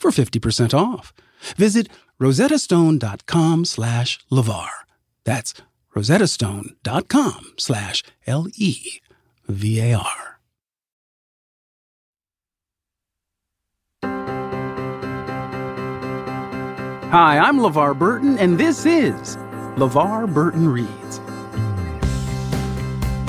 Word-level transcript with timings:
for 0.00 0.10
50% 0.10 0.74
off. 0.74 1.12
Visit 1.56 1.88
rosettastone.com 2.20 3.64
slash 3.64 4.18
LeVar. 4.30 4.68
That's 5.24 5.54
rosettastone.com 5.94 7.54
slash 7.56 8.02
L-E-V-A-R. 8.26 10.26
Hi, 17.10 17.38
I'm 17.38 17.58
LeVar 17.58 17.98
Burton, 17.98 18.38
and 18.38 18.56
this 18.56 18.86
is 18.86 19.36
LeVar 19.76 20.32
Burton 20.32 20.68
Reads. 20.68 21.18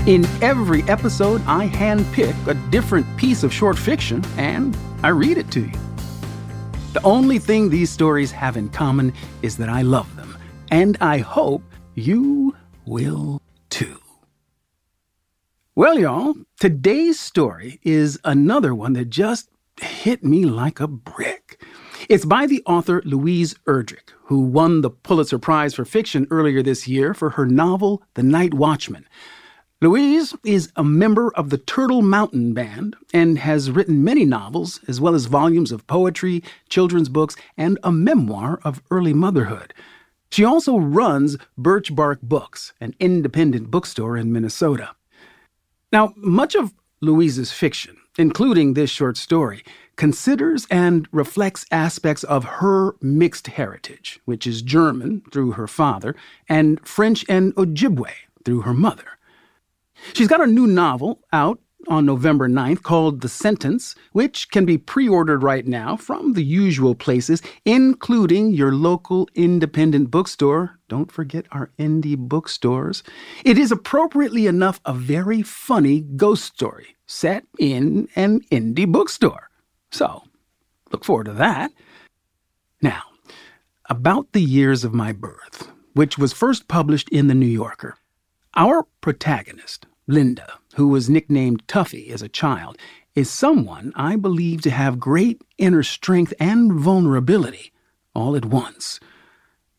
In 0.08 0.26
every 0.44 0.84
episode, 0.84 1.42
I 1.48 1.68
handpick 1.68 2.36
a 2.48 2.54
different 2.70 3.06
piece 3.18 3.44
of 3.44 3.54
short 3.54 3.78
fiction 3.78 4.24
and 4.38 4.76
I 5.04 5.10
read 5.10 5.38
it 5.38 5.50
to 5.52 5.62
you. 5.62 5.91
The 6.94 7.02
only 7.04 7.40
thing 7.40 7.70
these 7.70 7.90
stories 7.90 8.32
have 8.32 8.58
in 8.58 8.68
common 8.68 9.14
is 9.42 9.56
that 9.58 9.70
I 9.70 9.82
love 9.82 10.14
them, 10.18 10.38
and 10.72 10.98
I 11.00 11.20
hope 11.20 11.64
you 11.96 12.54
will 12.86 13.42
too. 13.70 13.98
Well, 15.74 15.98
y'all, 15.98 16.36
today's 16.60 17.18
story 17.18 17.80
is 17.84 18.20
another 18.26 18.76
one 18.76 18.92
that 18.94 19.10
just 19.10 19.50
hit 19.80 20.22
me 20.22 20.44
like 20.44 20.82
a 20.82 20.88
brick. 20.88 21.64
It's 22.10 22.26
by 22.26 22.46
the 22.46 22.62
author 22.66 23.02
Louise 23.06 23.56
Erdrich, 23.66 24.10
who 24.26 24.42
won 24.42 24.82
the 24.82 24.90
Pulitzer 24.90 25.40
Prize 25.40 25.74
for 25.74 25.86
Fiction 25.86 26.28
earlier 26.30 26.62
this 26.62 26.90
year 26.90 27.14
for 27.14 27.30
her 27.32 27.46
novel 27.46 28.04
The 28.16 28.24
Night 28.24 28.54
Watchman. 28.54 29.08
Louise 29.84 30.36
is 30.46 30.72
a 30.76 30.84
member 30.84 31.34
of 31.34 31.50
the 31.50 31.58
Turtle 31.58 32.04
Mountain 32.04 32.54
Band 32.54 32.96
and 33.16 33.40
has 33.40 33.72
written 33.72 34.04
many 34.04 34.26
novels, 34.26 34.80
as 34.88 35.02
well 35.02 35.16
as 35.16 35.26
volumes 35.26 35.72
of 35.72 35.88
poetry, 35.88 36.44
children's 36.70 37.10
books, 37.10 37.36
and 37.58 37.80
a 37.82 37.92
memoir 37.92 38.60
of 38.64 38.84
early 38.92 39.12
motherhood. 39.12 39.74
She 40.30 40.46
also 40.46 40.78
runs 40.78 41.36
Birchbark 41.58 42.22
Books, 42.22 42.74
an 42.80 42.94
independent 43.00 43.72
bookstore 43.72 44.18
in 44.18 44.32
Minnesota. 44.32 44.92
Now, 45.92 46.14
much 46.16 46.54
of 46.54 46.76
Louise's 47.02 47.52
fiction, 47.52 47.98
including 48.20 48.76
this 48.76 48.92
short 48.92 49.18
story, 49.18 49.64
considers 49.96 50.68
and 50.70 51.08
reflects 51.12 51.66
aspects 51.72 52.24
of 52.26 52.44
her 52.44 52.98
mixed 53.02 53.48
heritage, 53.48 54.20
which 54.26 54.46
is 54.46 54.62
German 54.62 55.24
through 55.32 55.54
her 55.54 55.68
father 55.68 56.16
and 56.48 56.80
French 56.88 57.26
and 57.28 57.56
Ojibwe 57.56 58.12
through 58.46 58.62
her 58.62 58.76
mother. 58.76 59.18
She's 60.14 60.28
got 60.28 60.42
a 60.42 60.48
new 60.48 60.68
novel 60.68 61.20
out 61.32 61.60
on 61.88 62.06
November 62.06 62.48
9th 62.48 62.84
called 62.84 63.22
The 63.22 63.30
Sentence, 63.30 63.96
which 64.12 64.50
can 64.50 64.66
be 64.66 64.78
pre 64.78 65.08
ordered 65.08 65.44
right 65.44 65.66
now 65.66 65.96
from 65.96 66.34
the 66.34 66.44
usual 66.44 66.96
places, 66.96 67.42
including 67.66 68.52
your 68.52 68.72
local 68.72 69.28
independent 69.36 70.12
bookstore. 70.12 70.80
Don't 70.88 71.12
forget 71.12 71.46
our 71.52 71.72
indie 71.80 72.18
bookstores. 72.18 73.04
It 73.44 73.58
is 73.58 73.72
appropriately 73.72 74.48
enough 74.48 74.80
a 74.86 74.94
very 74.94 75.42
funny 75.42 76.02
ghost 76.02 76.46
story 76.46 76.96
set 77.08 77.46
in 77.60 78.08
an 78.16 78.42
indie 78.52 78.90
bookstore. 78.90 79.50
So, 79.92 80.24
look 80.92 81.04
forward 81.04 81.26
to 81.26 81.34
that. 81.34 81.72
Now, 82.82 83.04
about 83.90 84.32
the 84.32 84.42
years 84.42 84.84
of 84.84 84.94
my 84.94 85.12
birth, 85.12 85.72
which 85.94 86.18
was 86.18 86.32
first 86.32 86.68
published 86.68 87.10
in 87.10 87.28
The 87.28 87.36
New 87.36 87.46
Yorker. 87.46 87.98
Our 88.56 88.88
protagonist, 89.02 89.86
Linda, 90.12 90.60
who 90.76 90.90
was 90.90 91.10
nicknamed 91.10 91.66
Tuffy 91.68 92.12
as 92.12 92.22
a 92.22 92.28
child, 92.28 92.78
is 93.16 93.30
someone 93.30 93.94
I 93.96 94.18
believe 94.18 94.62
to 94.64 94.70
have 94.70 95.00
great 95.00 95.42
inner 95.58 95.84
strength 95.84 96.34
and 96.38 96.74
vulnerability 96.74 97.72
all 98.14 98.36
at 98.36 98.46
once. 98.46 99.00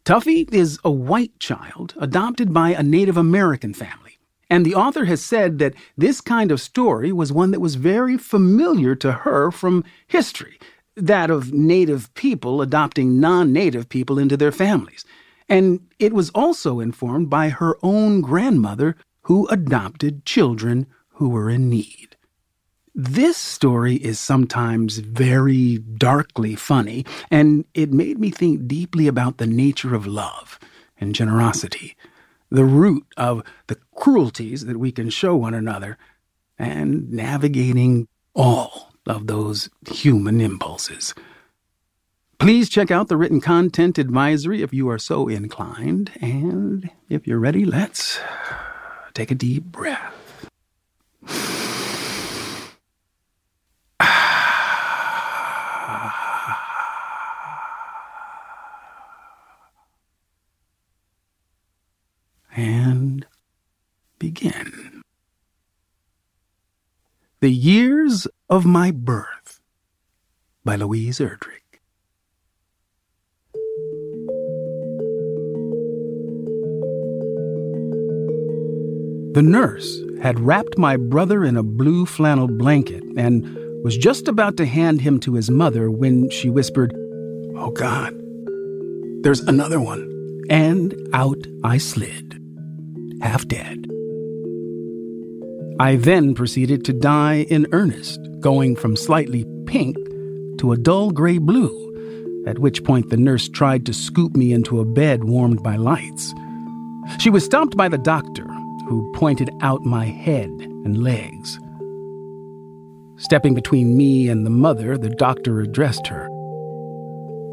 Tuffy 0.07 0.51
is 0.53 0.79
a 0.83 0.91
white 0.91 1.39
child 1.39 1.95
adopted 1.99 2.53
by 2.53 2.71
a 2.71 2.83
Native 2.83 3.19
American 3.19 3.75
family, 3.75 4.19
and 4.49 4.65
the 4.65 4.75
author 4.75 5.05
has 5.05 5.23
said 5.23 5.59
that 5.59 5.75
this 5.99 6.23
kind 6.23 6.51
of 6.51 6.63
story 6.63 7.13
was 7.13 7.31
one 7.31 7.51
that 7.51 7.61
was 7.61 7.75
very 7.75 8.17
familiar 8.17 8.95
to 8.97 9.13
her 9.13 9.51
from 9.51 9.85
history, 10.07 10.59
that 10.97 11.31
of 11.31 11.53
Native 11.53 12.13
people 12.15 12.63
adopting 12.63 13.21
non 13.21 13.53
Native 13.53 13.91
people 13.91 14.19
into 14.19 14.39
their 14.39 14.53
families. 14.53 15.05
And 15.49 15.81
it 15.99 16.15
was 16.15 16.31
also 16.31 16.81
informed 16.81 17.29
by 17.29 17.51
her 17.51 17.77
own 17.83 18.23
grandmother, 18.23 18.97
who 19.23 19.47
adopted 19.49 20.25
children 20.25 20.87
who 21.15 21.29
were 21.29 21.51
in 21.51 21.69
need. 21.69 22.17
This 22.95 23.39
story 23.39 23.97
is 23.97 24.21
sometimes 24.21 24.99
very 24.99 25.79
darkly 25.79 26.55
funny, 26.55 27.07
and 27.31 27.65
it 27.73 27.93
made 27.93 28.19
me 28.19 28.31
think 28.31 28.69
deeply 28.69 29.07
about 29.07 29.39
the 29.39 29.47
nature 29.47 29.95
of 29.95 30.07
love 30.07 30.59
and 31.01 31.15
generosity, 31.15 31.97
the 32.51 32.65
root 32.65 33.07
of 33.17 33.43
the 33.69 33.79
cruelties 33.95 34.67
that 34.67 34.77
we 34.77 34.93
can 34.93 35.09
show 35.09 35.35
one 35.35 35.55
another, 35.55 35.97
and 36.59 37.11
navigating 37.11 38.09
all 38.35 38.93
of 39.07 39.27
those 39.27 39.71
human 39.91 40.41
impulses. 40.41 41.15
Please 42.39 42.69
check 42.69 42.91
out 42.91 43.09
the 43.09 43.17
written 43.17 43.41
content 43.41 43.99
advisory 43.99 44.63
if 44.63 44.75
you 44.75 44.91
are 44.91 44.99
so 44.99 45.29
inclined, 45.29 46.11
and 46.21 46.91
if 47.09 47.27
you're 47.27 47.39
ready, 47.39 47.65
let's 47.65 48.21
Take 49.15 49.31
a 49.31 49.35
deep 49.35 49.65
breath. 49.65 50.15
and 62.55 63.27
begin. 64.19 65.03
The 67.41 67.51
Years 67.51 68.29
of 68.49 68.65
My 68.65 68.91
Birth 68.91 69.61
by 70.65 70.77
Louise 70.77 71.19
Erdrich. 71.19 71.62
The 79.35 79.43
nurse 79.43 79.99
had 80.21 80.41
wrapped 80.41 80.77
my 80.77 80.99
brother 80.99 81.43
in 81.43 81.57
a 81.57 81.63
blue 81.63 82.05
flannel 82.05 82.49
blanket 82.49 83.03
and 83.17 83.43
was 83.83 83.97
just 83.97 84.29
about 84.29 84.59
to 84.59 84.67
hand 84.67 85.01
him 85.01 85.19
to 85.21 85.35
his 85.35 85.51
mother 85.51 85.91
when 85.91 86.29
she 86.29 86.51
whispered, 86.51 86.93
Oh 87.57 87.71
God, 87.71 88.15
there's 89.23 89.41
another 89.41 89.81
one. 89.81 90.07
And 90.51 90.95
out 91.15 91.39
I 91.65 91.79
slid, 91.79 92.39
half 93.23 93.49
dead. 93.49 93.87
I 95.81 95.97
then 95.97 96.35
proceeded 96.35 96.85
to 96.85 96.93
die 96.93 97.47
in 97.49 97.67
earnest, 97.73 98.21
going 98.41 98.77
from 98.77 98.97
slightly 98.97 99.47
pink 99.67 99.97
to 100.59 100.73
a 100.73 100.77
dull 100.77 101.11
gray 101.11 101.39
blue, 101.39 102.45
at 102.47 102.59
which 102.59 102.85
point 102.85 103.09
the 103.09 103.17
nurse 103.17 103.49
tried 103.49 103.87
to 103.87 103.95
scoop 103.95 104.37
me 104.37 104.53
into 104.53 104.79
a 104.79 104.85
bed 104.85 105.25
warmed 105.25 105.63
by 105.63 105.77
lights. 105.77 106.35
She 107.19 107.31
was 107.31 107.47
stopped 107.47 107.79
by 107.79 107.89
the 107.89 107.99
doctor, 107.99 108.47
who 108.93 109.11
pointed 109.15 109.49
out 109.63 109.87
my 109.87 110.05
head 110.05 110.51
and 110.85 111.03
legs. 111.03 111.59
Stepping 113.17 113.55
between 113.55 113.97
me 113.97 114.29
and 114.29 114.45
the 114.45 114.51
mother, 114.51 114.99
the 114.99 115.09
doctor 115.09 115.63
addressed 115.63 116.07
her. 116.09 116.29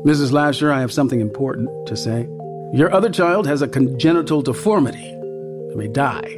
Mrs. 0.06 0.34
Lasher, 0.34 0.70
I 0.70 0.82
have 0.82 0.92
something 0.92 1.22
important 1.22 1.70
to 1.88 1.96
say. 1.96 2.28
Your 2.74 2.94
other 2.94 3.10
child 3.10 3.48
has 3.48 3.62
a 3.62 3.70
congenital 3.70 4.42
deformity. 4.42 5.08
It 5.08 5.78
may 5.78 5.88
die. 5.88 6.30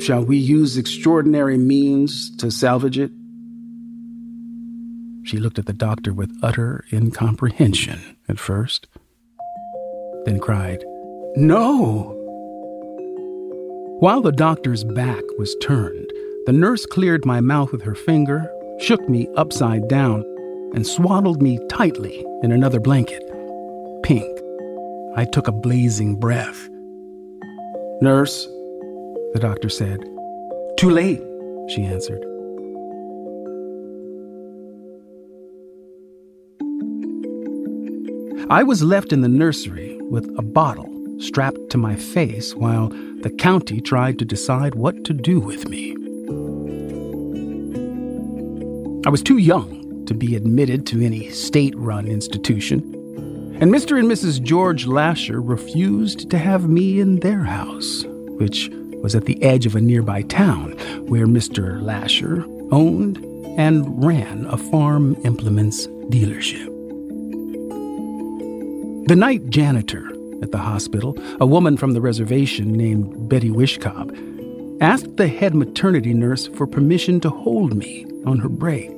Shall 0.00 0.24
we 0.24 0.38
use 0.38 0.78
extraordinary 0.78 1.58
means 1.58 2.34
to 2.36 2.50
salvage 2.50 2.98
it? 2.98 3.10
She 5.24 5.36
looked 5.36 5.58
at 5.58 5.66
the 5.66 5.74
doctor 5.74 6.14
with 6.14 6.34
utter 6.42 6.86
incomprehension 6.90 8.16
at 8.30 8.38
first, 8.38 8.86
then 10.24 10.40
cried, 10.40 10.82
No! 11.36 12.21
While 14.02 14.20
the 14.20 14.32
doctor's 14.32 14.82
back 14.82 15.22
was 15.38 15.54
turned, 15.62 16.10
the 16.46 16.52
nurse 16.52 16.86
cleared 16.86 17.24
my 17.24 17.40
mouth 17.40 17.70
with 17.70 17.82
her 17.82 17.94
finger, 17.94 18.50
shook 18.80 19.08
me 19.08 19.28
upside 19.36 19.86
down, 19.86 20.24
and 20.74 20.84
swaddled 20.84 21.40
me 21.40 21.60
tightly 21.68 22.26
in 22.42 22.50
another 22.50 22.80
blanket. 22.80 23.22
Pink. 24.02 24.26
I 25.14 25.24
took 25.24 25.46
a 25.46 25.52
blazing 25.52 26.16
breath. 26.16 26.68
Nurse, 28.00 28.44
the 29.34 29.38
doctor 29.40 29.68
said. 29.68 30.00
Too 30.78 30.90
late, 30.90 31.22
she 31.68 31.84
answered. 31.84 32.24
I 38.50 38.64
was 38.64 38.82
left 38.82 39.12
in 39.12 39.20
the 39.20 39.28
nursery 39.28 39.96
with 40.10 40.28
a 40.36 40.42
bottle 40.42 40.91
strapped 41.22 41.70
to 41.70 41.78
my 41.78 41.94
face 41.94 42.54
while 42.54 42.88
the 43.22 43.30
county 43.30 43.80
tried 43.80 44.18
to 44.18 44.24
decide 44.24 44.74
what 44.74 45.04
to 45.04 45.12
do 45.12 45.38
with 45.38 45.68
me. 45.68 45.92
I 49.06 49.10
was 49.10 49.22
too 49.22 49.38
young 49.38 50.04
to 50.06 50.14
be 50.14 50.36
admitted 50.36 50.86
to 50.88 51.04
any 51.04 51.30
state 51.30 51.74
run 51.76 52.06
institution, 52.06 52.80
and 53.60 53.72
Mr. 53.72 53.98
and 53.98 54.10
Mrs. 54.10 54.42
George 54.42 54.86
Lasher 54.86 55.40
refused 55.40 56.30
to 56.30 56.38
have 56.38 56.68
me 56.68 57.00
in 57.00 57.20
their 57.20 57.44
house, 57.44 58.04
which 58.38 58.70
was 59.02 59.14
at 59.14 59.24
the 59.24 59.42
edge 59.42 59.66
of 59.66 59.74
a 59.74 59.80
nearby 59.80 60.22
town 60.22 60.72
where 61.06 61.26
Mr. 61.26 61.80
Lasher 61.82 62.44
owned 62.70 63.18
and 63.58 64.04
ran 64.04 64.46
a 64.46 64.56
farm 64.56 65.16
implements 65.24 65.86
dealership. 66.08 66.66
The 69.08 69.16
night 69.16 69.50
janitor 69.50 70.11
at 70.42 70.52
the 70.52 70.58
hospital, 70.58 71.16
a 71.40 71.46
woman 71.46 71.76
from 71.76 71.92
the 71.92 72.00
reservation 72.00 72.72
named 72.72 73.28
Betty 73.28 73.50
Wishkob, 73.50 74.10
asked 74.80 75.16
the 75.16 75.28
head 75.28 75.54
maternity 75.54 76.12
nurse 76.12 76.48
for 76.48 76.66
permission 76.66 77.20
to 77.20 77.30
hold 77.30 77.74
me 77.74 78.04
on 78.26 78.38
her 78.38 78.48
break. 78.48 78.90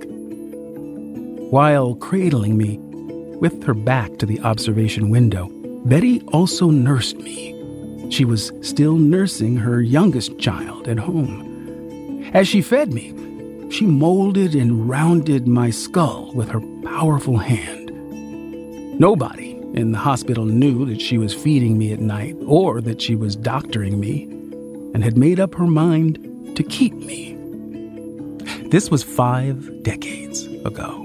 While 1.50 1.94
cradling 1.96 2.56
me, 2.56 2.78
with 3.38 3.62
her 3.64 3.74
back 3.74 4.16
to 4.18 4.26
the 4.26 4.40
observation 4.40 5.10
window, 5.10 5.48
Betty 5.84 6.22
also 6.32 6.70
nursed 6.70 7.18
me. 7.18 7.52
She 8.10 8.24
was 8.24 8.52
still 8.62 8.96
nursing 8.96 9.56
her 9.56 9.82
youngest 9.82 10.38
child 10.38 10.88
at 10.88 10.98
home. 10.98 12.30
As 12.32 12.48
she 12.48 12.62
fed 12.62 12.92
me, 12.92 13.12
she 13.70 13.86
molded 13.86 14.54
and 14.54 14.88
rounded 14.88 15.46
my 15.46 15.70
skull 15.70 16.32
with 16.34 16.48
her 16.48 16.60
powerful 16.84 17.36
hand. 17.36 17.90
Nobody 18.98 19.53
in 19.74 19.90
the 19.90 19.98
hospital 19.98 20.44
knew 20.44 20.86
that 20.86 21.00
she 21.00 21.18
was 21.18 21.34
feeding 21.34 21.76
me 21.76 21.92
at 21.92 21.98
night 21.98 22.36
or 22.46 22.80
that 22.80 23.02
she 23.02 23.16
was 23.16 23.34
doctoring 23.34 23.98
me 23.98 24.22
and 24.94 25.02
had 25.02 25.18
made 25.18 25.40
up 25.40 25.54
her 25.56 25.66
mind 25.66 26.16
to 26.56 26.62
keep 26.62 26.94
me. 26.94 27.36
This 28.70 28.90
was 28.90 29.02
five 29.02 29.82
decades 29.82 30.46
ago. 30.64 31.00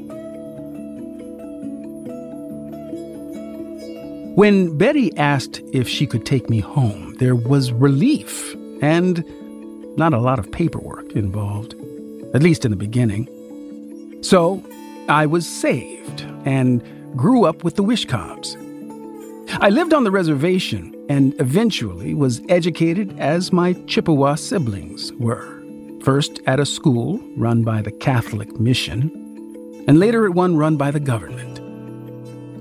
When 4.35 4.77
Betty 4.77 5.17
asked 5.17 5.61
if 5.73 5.89
she 5.89 6.05
could 6.05 6.25
take 6.25 6.49
me 6.49 6.59
home, 6.59 7.15
there 7.15 7.35
was 7.35 7.71
relief 7.71 8.55
and 8.81 9.25
not 9.97 10.13
a 10.13 10.19
lot 10.19 10.37
of 10.37 10.49
paperwork 10.51 11.11
involved, 11.13 11.73
at 12.35 12.43
least 12.43 12.63
in 12.65 12.71
the 12.71 12.77
beginning. 12.77 13.27
So 14.21 14.63
I 15.09 15.25
was 15.25 15.47
saved 15.47 16.21
and 16.45 16.83
grew 17.15 17.45
up 17.45 17.63
with 17.63 17.75
the 17.75 17.83
Wishkobs. 17.83 18.55
I 19.61 19.69
lived 19.69 19.93
on 19.93 20.03
the 20.03 20.11
reservation 20.11 20.95
and 21.09 21.33
eventually 21.39 22.13
was 22.13 22.41
educated 22.49 23.17
as 23.19 23.51
my 23.51 23.73
Chippewa 23.87 24.35
siblings 24.35 25.11
were. 25.13 25.59
First 26.03 26.39
at 26.45 26.59
a 26.59 26.65
school 26.65 27.19
run 27.35 27.63
by 27.63 27.81
the 27.81 27.91
Catholic 27.91 28.59
Mission, 28.59 29.11
and 29.87 29.99
later 29.99 30.25
at 30.25 30.33
one 30.33 30.55
run 30.55 30.77
by 30.77 30.91
the 30.91 30.99
government. 30.99 31.59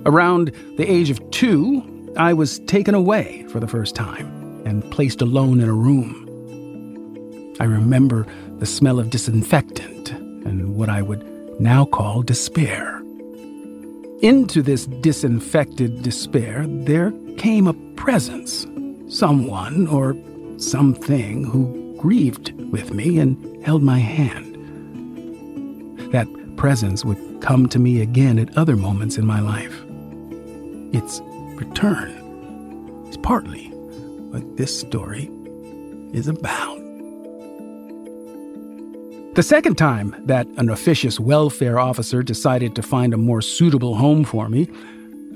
Around 0.06 0.52
the 0.76 0.90
age 0.90 1.10
of 1.10 1.30
two, 1.30 2.12
I 2.16 2.32
was 2.32 2.58
taken 2.60 2.94
away 2.94 3.44
for 3.50 3.60
the 3.60 3.68
first 3.68 3.94
time 3.94 4.26
and 4.64 4.90
placed 4.90 5.20
alone 5.20 5.60
in 5.60 5.68
a 5.68 5.74
room. 5.74 6.24
I 7.60 7.64
remember 7.64 8.26
the 8.58 8.66
smell 8.66 8.98
of 8.98 9.10
disinfectant 9.10 10.10
and 10.10 10.74
what 10.74 10.88
I 10.88 11.02
would 11.02 11.24
now 11.60 11.84
call 11.84 12.22
despair. 12.22 13.02
Into 14.20 14.62
this 14.62 14.86
disinfected 14.86 16.02
despair, 16.02 16.66
there 16.66 17.12
came 17.36 17.68
a 17.68 17.74
presence, 17.94 18.66
someone 19.06 19.86
or 19.86 20.16
something 20.56 21.44
who 21.44 21.94
grieved 22.00 22.50
with 22.72 22.92
me 22.92 23.20
and 23.20 23.64
held 23.64 23.84
my 23.84 24.00
hand. 24.00 24.56
That 26.10 26.26
presence 26.56 27.04
would 27.04 27.40
come 27.40 27.68
to 27.68 27.78
me 27.78 28.00
again 28.00 28.40
at 28.40 28.58
other 28.58 28.74
moments 28.74 29.18
in 29.18 29.24
my 29.24 29.38
life. 29.38 29.84
Its 30.92 31.20
return 31.54 32.10
is 33.08 33.16
partly 33.18 33.68
what 33.68 34.56
this 34.56 34.80
story 34.80 35.30
is 36.12 36.26
about. 36.26 36.67
The 39.38 39.44
second 39.44 39.78
time 39.78 40.16
that 40.26 40.48
an 40.56 40.68
officious 40.68 41.20
welfare 41.20 41.78
officer 41.78 42.24
decided 42.24 42.74
to 42.74 42.82
find 42.82 43.14
a 43.14 43.16
more 43.16 43.40
suitable 43.40 43.94
home 43.94 44.24
for 44.24 44.48
me, 44.48 44.68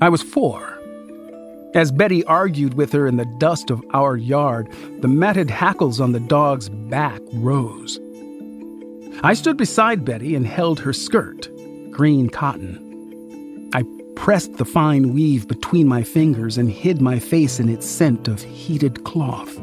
I 0.01 0.09
was 0.09 0.21
four. 0.21 0.77
As 1.73 1.89
Betty 1.89 2.21
argued 2.25 2.73
with 2.73 2.91
her 2.91 3.07
in 3.07 3.15
the 3.15 3.33
dust 3.37 3.69
of 3.69 3.81
our 3.93 4.17
yard, 4.17 4.67
the 4.99 5.07
matted 5.07 5.49
hackles 5.49 6.01
on 6.01 6.11
the 6.11 6.19
dog's 6.19 6.67
back 6.67 7.21
rose. 7.31 7.97
I 9.23 9.35
stood 9.35 9.55
beside 9.55 10.03
Betty 10.03 10.35
and 10.35 10.45
held 10.45 10.81
her 10.81 10.91
skirt, 10.91 11.49
green 11.89 12.29
cotton. 12.29 13.69
I 13.73 13.85
pressed 14.17 14.57
the 14.57 14.65
fine 14.65 15.13
weave 15.13 15.47
between 15.47 15.87
my 15.87 16.03
fingers 16.03 16.57
and 16.57 16.69
hid 16.69 17.01
my 17.01 17.19
face 17.19 17.57
in 17.57 17.69
its 17.69 17.85
scent 17.85 18.27
of 18.27 18.41
heated 18.41 19.05
cloth. 19.05 19.55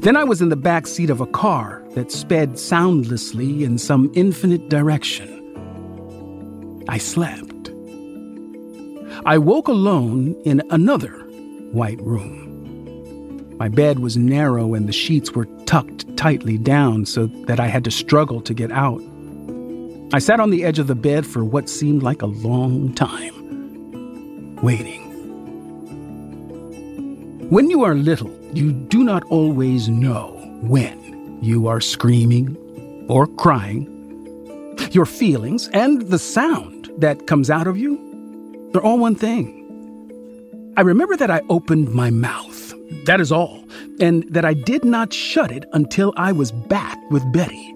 Then 0.00 0.16
I 0.16 0.24
was 0.24 0.40
in 0.40 0.48
the 0.48 0.56
back 0.56 0.86
seat 0.86 1.10
of 1.10 1.20
a 1.20 1.26
car 1.26 1.79
that 1.94 2.12
sped 2.12 2.58
soundlessly 2.58 3.64
in 3.64 3.78
some 3.78 4.10
infinite 4.14 4.68
direction. 4.68 5.36
I 6.88 6.98
slept. 6.98 7.70
I 9.26 9.38
woke 9.38 9.68
alone 9.68 10.34
in 10.44 10.62
another 10.70 11.12
white 11.72 12.00
room. 12.00 13.56
My 13.58 13.68
bed 13.68 13.98
was 13.98 14.16
narrow 14.16 14.74
and 14.74 14.88
the 14.88 14.92
sheets 14.92 15.32
were 15.32 15.44
tucked 15.66 16.16
tightly 16.16 16.56
down 16.56 17.04
so 17.04 17.26
that 17.46 17.60
I 17.60 17.66
had 17.66 17.84
to 17.84 17.90
struggle 17.90 18.40
to 18.42 18.54
get 18.54 18.72
out. 18.72 19.02
I 20.12 20.18
sat 20.18 20.40
on 20.40 20.50
the 20.50 20.64
edge 20.64 20.78
of 20.78 20.86
the 20.86 20.94
bed 20.94 21.26
for 21.26 21.44
what 21.44 21.68
seemed 21.68 22.02
like 22.02 22.22
a 22.22 22.26
long 22.26 22.94
time, 22.94 24.56
waiting. 24.56 25.06
When 27.50 27.68
you 27.68 27.84
are 27.84 27.94
little, 27.94 28.30
you 28.52 28.72
do 28.72 29.04
not 29.04 29.22
always 29.24 29.88
know 29.88 30.36
when 30.62 30.99
you 31.40 31.66
are 31.66 31.80
screaming 31.80 32.56
or 33.08 33.26
crying. 33.26 33.86
Your 34.92 35.06
feelings 35.06 35.68
and 35.68 36.02
the 36.02 36.18
sound 36.18 36.90
that 36.98 37.26
comes 37.26 37.50
out 37.50 37.66
of 37.66 37.76
you, 37.76 38.68
they're 38.72 38.82
all 38.82 38.98
one 38.98 39.14
thing. 39.14 39.56
I 40.76 40.82
remember 40.82 41.16
that 41.16 41.30
I 41.30 41.42
opened 41.48 41.92
my 41.92 42.10
mouth, 42.10 42.74
that 43.04 43.20
is 43.20 43.32
all, 43.32 43.64
and 44.00 44.24
that 44.30 44.44
I 44.44 44.54
did 44.54 44.84
not 44.84 45.12
shut 45.12 45.50
it 45.50 45.64
until 45.72 46.12
I 46.16 46.32
was 46.32 46.52
back 46.52 46.98
with 47.10 47.30
Betty. 47.32 47.74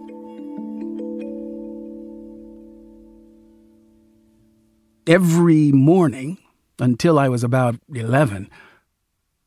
Every 5.06 5.70
morning, 5.72 6.38
until 6.78 7.18
I 7.18 7.28
was 7.28 7.44
about 7.44 7.76
11, 7.92 8.48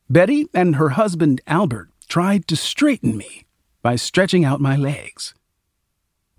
Betty 0.09 0.47
and 0.53 0.75
her 0.75 0.89
husband 0.89 1.41
Albert 1.47 1.89
tried 2.07 2.47
to 2.47 2.55
straighten 2.55 3.17
me 3.17 3.46
by 3.88 3.96
stretching 3.96 4.44
out 4.44 4.60
my 4.60 4.75
legs. 4.75 5.34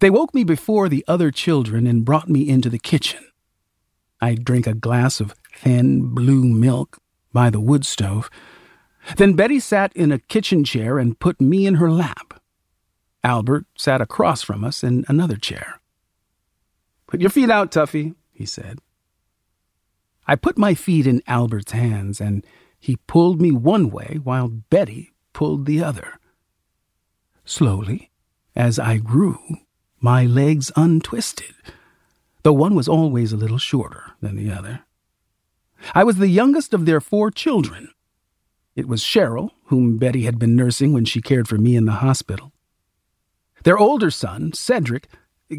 They 0.01 0.11
woke 0.11 0.35
me 0.35 0.45
before 0.45 0.91
the 0.91 1.03
other 1.09 1.31
children 1.31 1.87
and 1.87 2.05
brought 2.05 2.29
me 2.29 2.47
into 2.47 2.69
the 2.69 2.79
kitchen. 2.79 3.25
I 4.21 4.35
drank 4.35 4.67
a 4.67 4.75
glass 4.75 5.19
of 5.19 5.35
thin 5.57 6.15
blue 6.15 6.45
milk 6.45 6.99
by 7.33 7.49
the 7.49 7.59
wood 7.59 7.87
stove. 7.87 8.29
Then 9.17 9.33
Betty 9.33 9.61
sat 9.61 9.97
in 9.97 10.13
a 10.13 10.19
kitchen 10.19 10.63
chair 10.63 10.99
and 10.99 11.19
put 11.19 11.41
me 11.41 11.67
in 11.67 11.77
her 11.77 11.91
lap. 11.91 12.39
Albert 13.25 13.65
sat 13.79 14.03
across 14.03 14.43
from 14.43 14.63
us 14.63 14.85
in 14.85 15.07
another 15.09 15.39
chair. 15.39 15.81
Put 17.07 17.23
your 17.23 17.31
feet 17.31 17.49
out, 17.49 17.73
Tuffy, 17.73 18.15
he 18.31 18.45
said. 18.45 18.81
I 20.27 20.37
put 20.37 20.59
my 20.59 20.75
feet 20.75 21.07
in 21.07 21.23
Albert's 21.27 21.73
hands, 21.73 22.21
and 22.21 22.47
he 22.79 22.97
pulled 23.07 23.41
me 23.41 23.53
one 23.53 23.89
way 23.89 24.21
while 24.23 24.49
Betty 24.49 25.15
pulled 25.33 25.65
the 25.65 25.83
other. 25.83 26.19
Slowly, 27.49 28.11
as 28.55 28.79
I 28.79 28.99
grew, 28.99 29.39
my 30.01 30.27
legs 30.27 30.71
untwisted, 30.77 31.55
though 32.43 32.53
one 32.53 32.75
was 32.75 32.89
always 32.89 33.33
a 33.33 33.39
little 33.39 33.57
shorter 33.57 34.13
than 34.21 34.37
the 34.37 34.53
other. 34.53 34.81
I 35.95 36.05
was 36.05 36.19
the 36.19 36.29
youngest 36.29 36.75
of 36.75 36.85
their 36.85 37.01
four 37.01 37.31
children. 37.31 37.89
It 38.77 38.87
was 38.87 39.01
Cheryl, 39.01 39.53
whom 39.69 39.97
Betty 39.97 40.25
had 40.25 40.39
been 40.39 40.57
nursing 40.57 40.93
when 40.93 41.07
she 41.07 41.23
cared 41.23 41.49
for 41.49 41.57
me 41.57 41.75
in 41.75 41.87
the 41.87 41.93
hospital. 41.93 42.53
Their 43.65 43.79
older 43.79 44.11
son, 44.11 44.53
Cedric, 44.53 45.09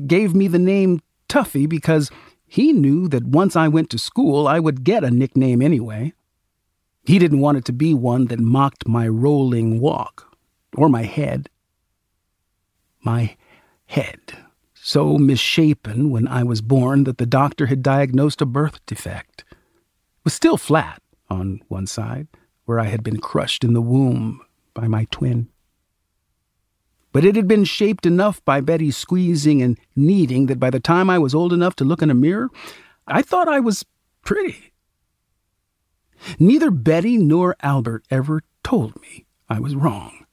gave 0.05 0.35
me 0.35 0.47
the 0.47 0.59
name 0.59 1.01
Tuffy 1.27 1.67
because 1.67 2.11
he 2.45 2.71
knew 2.71 3.07
that 3.07 3.25
once 3.25 3.55
I 3.55 3.67
went 3.67 3.89
to 3.89 3.97
school, 3.97 4.47
I 4.47 4.59
would 4.59 4.83
get 4.83 5.03
a 5.03 5.09
nickname 5.09 5.59
anyway. 5.59 6.13
He 7.03 7.17
didn't 7.17 7.39
want 7.39 7.57
it 7.57 7.65
to 7.65 7.73
be 7.73 7.95
one 7.95 8.25
that 8.25 8.39
mocked 8.39 8.87
my 8.87 9.07
rolling 9.07 9.79
walk 9.79 10.37
or 10.77 10.87
my 10.87 11.01
head. 11.01 11.49
My 13.01 13.37
head, 13.85 14.19
so 14.73 15.17
misshapen 15.17 16.09
when 16.09 16.27
I 16.27 16.43
was 16.43 16.61
born 16.61 17.05
that 17.05 17.17
the 17.17 17.25
doctor 17.25 17.67
had 17.67 17.81
diagnosed 17.81 18.41
a 18.41 18.45
birth 18.45 18.85
defect, 18.85 19.43
was 20.23 20.33
still 20.33 20.57
flat 20.57 21.01
on 21.29 21.61
one 21.67 21.87
side, 21.87 22.27
where 22.65 22.79
I 22.79 22.85
had 22.85 23.03
been 23.03 23.19
crushed 23.19 23.63
in 23.63 23.73
the 23.73 23.81
womb 23.81 24.41
by 24.73 24.87
my 24.87 25.07
twin 25.11 25.49
but 27.11 27.25
it 27.25 27.35
had 27.35 27.47
been 27.47 27.63
shaped 27.63 28.05
enough 28.05 28.43
by 28.45 28.61
Betty's 28.61 28.97
squeezing 28.97 29.61
and 29.61 29.77
kneading 29.95 30.45
that 30.45 30.59
by 30.59 30.69
the 30.69 30.79
time 30.79 31.09
I 31.09 31.17
was 31.17 31.33
old 31.33 31.53
enough 31.53 31.75
to 31.77 31.83
look 31.83 32.01
in 32.01 32.09
a 32.09 32.15
mirror, 32.15 32.49
I 33.07 33.21
thought 33.21 33.47
I 33.47 33.59
was 33.59 33.85
pretty. 34.23 34.73
Neither 36.37 36.69
Betty 36.69 37.17
nor 37.17 37.55
Albert 37.61 38.05
ever 38.11 38.43
told 38.63 38.99
me 39.01 39.25
I 39.49 39.59
was 39.59 39.75
wrong. 39.75 40.25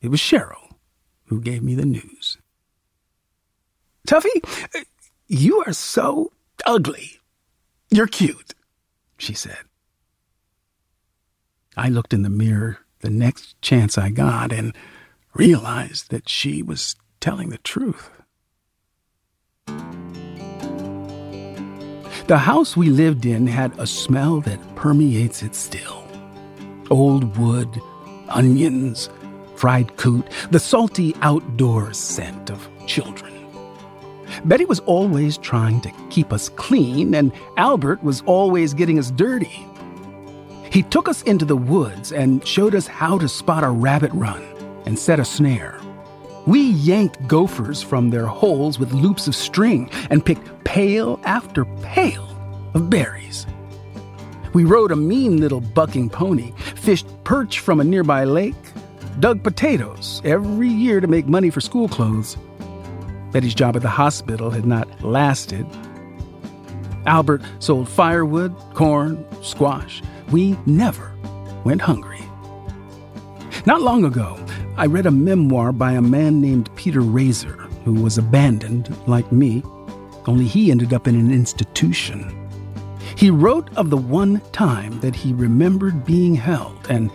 It 0.00 0.08
was 0.08 0.20
Cheryl 0.20 0.69
who 1.30 1.40
gave 1.40 1.62
me 1.62 1.74
the 1.76 1.86
news. 1.86 2.36
Tuffy, 4.06 4.42
you 5.28 5.62
are 5.64 5.72
so 5.72 6.32
ugly. 6.66 7.20
You're 7.88 8.08
cute, 8.08 8.54
she 9.16 9.32
said. 9.32 9.60
I 11.76 11.88
looked 11.88 12.12
in 12.12 12.22
the 12.22 12.28
mirror 12.28 12.78
the 12.98 13.10
next 13.10 13.62
chance 13.62 13.96
I 13.96 14.10
got 14.10 14.52
and 14.52 14.76
realized 15.32 16.10
that 16.10 16.28
she 16.28 16.62
was 16.62 16.96
telling 17.20 17.50
the 17.50 17.58
truth. 17.58 18.10
The 22.26 22.38
house 22.38 22.76
we 22.76 22.90
lived 22.90 23.24
in 23.24 23.46
had 23.46 23.78
a 23.78 23.86
smell 23.86 24.40
that 24.40 24.58
permeates 24.74 25.44
it 25.44 25.54
still 25.54 26.04
old 26.90 27.38
wood, 27.38 27.80
onions, 28.28 29.08
fried 29.60 29.94
coot, 29.98 30.26
the 30.50 30.58
salty 30.58 31.14
outdoor 31.20 31.92
scent 31.92 32.48
of 32.48 32.66
children. 32.86 33.30
Betty 34.46 34.64
was 34.64 34.80
always 34.80 35.36
trying 35.36 35.82
to 35.82 35.92
keep 36.08 36.32
us 36.32 36.48
clean, 36.48 37.14
and 37.14 37.30
Albert 37.58 38.02
was 38.02 38.22
always 38.22 38.72
getting 38.72 38.98
us 38.98 39.10
dirty. 39.10 39.66
He 40.72 40.82
took 40.82 41.10
us 41.10 41.20
into 41.22 41.44
the 41.44 41.58
woods 41.58 42.10
and 42.10 42.46
showed 42.46 42.74
us 42.74 42.86
how 42.86 43.18
to 43.18 43.28
spot 43.28 43.62
a 43.62 43.68
rabbit 43.68 44.12
run 44.14 44.42
and 44.86 44.98
set 44.98 45.20
a 45.20 45.26
snare. 45.26 45.78
We 46.46 46.70
yanked 46.70 47.28
gophers 47.28 47.82
from 47.82 48.08
their 48.08 48.26
holes 48.26 48.78
with 48.78 48.94
loops 48.94 49.28
of 49.28 49.34
string 49.34 49.90
and 50.08 50.24
picked 50.24 50.64
pail 50.64 51.20
after 51.24 51.66
pail 51.82 52.26
of 52.72 52.88
berries. 52.88 53.46
We 54.54 54.64
rode 54.64 54.90
a 54.90 54.96
mean 54.96 55.36
little 55.36 55.60
bucking 55.60 56.08
pony, 56.08 56.52
fished 56.76 57.06
perch 57.24 57.58
from 57.58 57.78
a 57.78 57.84
nearby 57.84 58.24
lake, 58.24 58.54
dug 59.20 59.42
potatoes 59.42 60.22
every 60.24 60.68
year 60.68 61.00
to 61.00 61.06
make 61.06 61.26
money 61.26 61.50
for 61.50 61.60
school 61.60 61.88
clothes. 61.88 62.36
Betty's 63.32 63.54
job 63.54 63.76
at 63.76 63.82
the 63.82 63.88
hospital 63.88 64.50
had 64.50 64.66
not 64.66 65.02
lasted. 65.02 65.66
Albert 67.06 67.42
sold 67.58 67.88
firewood, 67.88 68.54
corn, 68.74 69.24
squash. 69.42 70.02
We 70.30 70.58
never 70.66 71.14
went 71.64 71.82
hungry. 71.82 72.20
Not 73.66 73.82
long 73.82 74.04
ago, 74.04 74.38
I 74.76 74.86
read 74.86 75.06
a 75.06 75.10
memoir 75.10 75.72
by 75.72 75.92
a 75.92 76.02
man 76.02 76.40
named 76.40 76.74
Peter 76.76 77.00
Razor, 77.00 77.68
who 77.84 77.92
was 77.92 78.16
abandoned, 78.16 78.96
like 79.06 79.30
me, 79.30 79.62
only 80.26 80.46
he 80.46 80.70
ended 80.70 80.92
up 80.92 81.06
in 81.06 81.14
an 81.14 81.30
institution. 81.30 82.36
He 83.16 83.30
wrote 83.30 83.68
of 83.76 83.90
the 83.90 83.96
one 83.96 84.40
time 84.52 84.98
that 85.00 85.14
he 85.14 85.34
remembered 85.34 86.06
being 86.06 86.34
held 86.34 86.86
and 86.88 87.10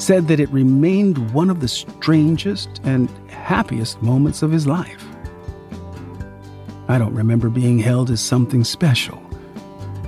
said 0.00 0.28
that 0.28 0.40
it 0.40 0.48
remained 0.50 1.32
one 1.32 1.50
of 1.50 1.60
the 1.60 1.68
strangest 1.68 2.80
and 2.84 3.10
happiest 3.28 4.00
moments 4.02 4.42
of 4.42 4.50
his 4.50 4.66
life. 4.66 5.04
I 6.88 6.98
don't 6.98 7.14
remember 7.14 7.50
being 7.50 7.78
held 7.78 8.10
as 8.10 8.20
something 8.20 8.64
special, 8.64 9.16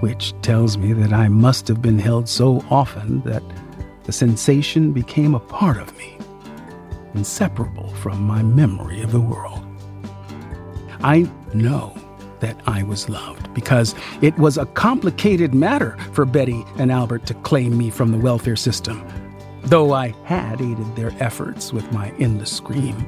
which 0.00 0.34
tells 0.42 0.78
me 0.78 0.92
that 0.94 1.12
I 1.12 1.28
must 1.28 1.68
have 1.68 1.82
been 1.82 1.98
held 1.98 2.28
so 2.28 2.64
often 2.70 3.20
that 3.22 3.42
the 4.04 4.12
sensation 4.12 4.92
became 4.92 5.34
a 5.34 5.40
part 5.40 5.76
of 5.76 5.96
me 5.96 6.18
inseparable 7.14 7.88
from 7.96 8.22
my 8.22 8.42
memory 8.42 9.02
of 9.02 9.12
the 9.12 9.20
world. 9.20 9.64
I 11.04 11.30
know 11.52 11.94
that 12.40 12.60
I 12.66 12.82
was 12.82 13.08
loved 13.08 13.52
because 13.54 13.94
it 14.22 14.36
was 14.38 14.56
a 14.56 14.66
complicated 14.66 15.54
matter 15.54 15.96
for 16.12 16.24
Betty 16.24 16.64
and 16.78 16.90
Albert 16.90 17.26
to 17.26 17.34
claim 17.34 17.76
me 17.76 17.90
from 17.90 18.10
the 18.10 18.18
welfare 18.18 18.56
system, 18.56 19.06
though 19.64 19.92
I 19.92 20.14
had 20.24 20.60
aided 20.60 20.96
their 20.96 21.12
efforts 21.20 21.72
with 21.72 21.90
my 21.92 22.10
endless 22.18 22.52
scream. 22.52 23.06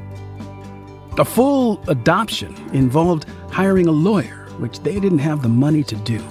A 1.18 1.24
full 1.24 1.82
adoption 1.88 2.54
involved 2.72 3.26
hiring 3.50 3.86
a 3.86 3.92
lawyer, 3.92 4.46
which 4.58 4.80
they 4.80 4.98
didn't 5.00 5.18
have 5.18 5.42
the 5.42 5.48
money 5.48 5.82
to 5.84 5.96
do. 5.96 6.22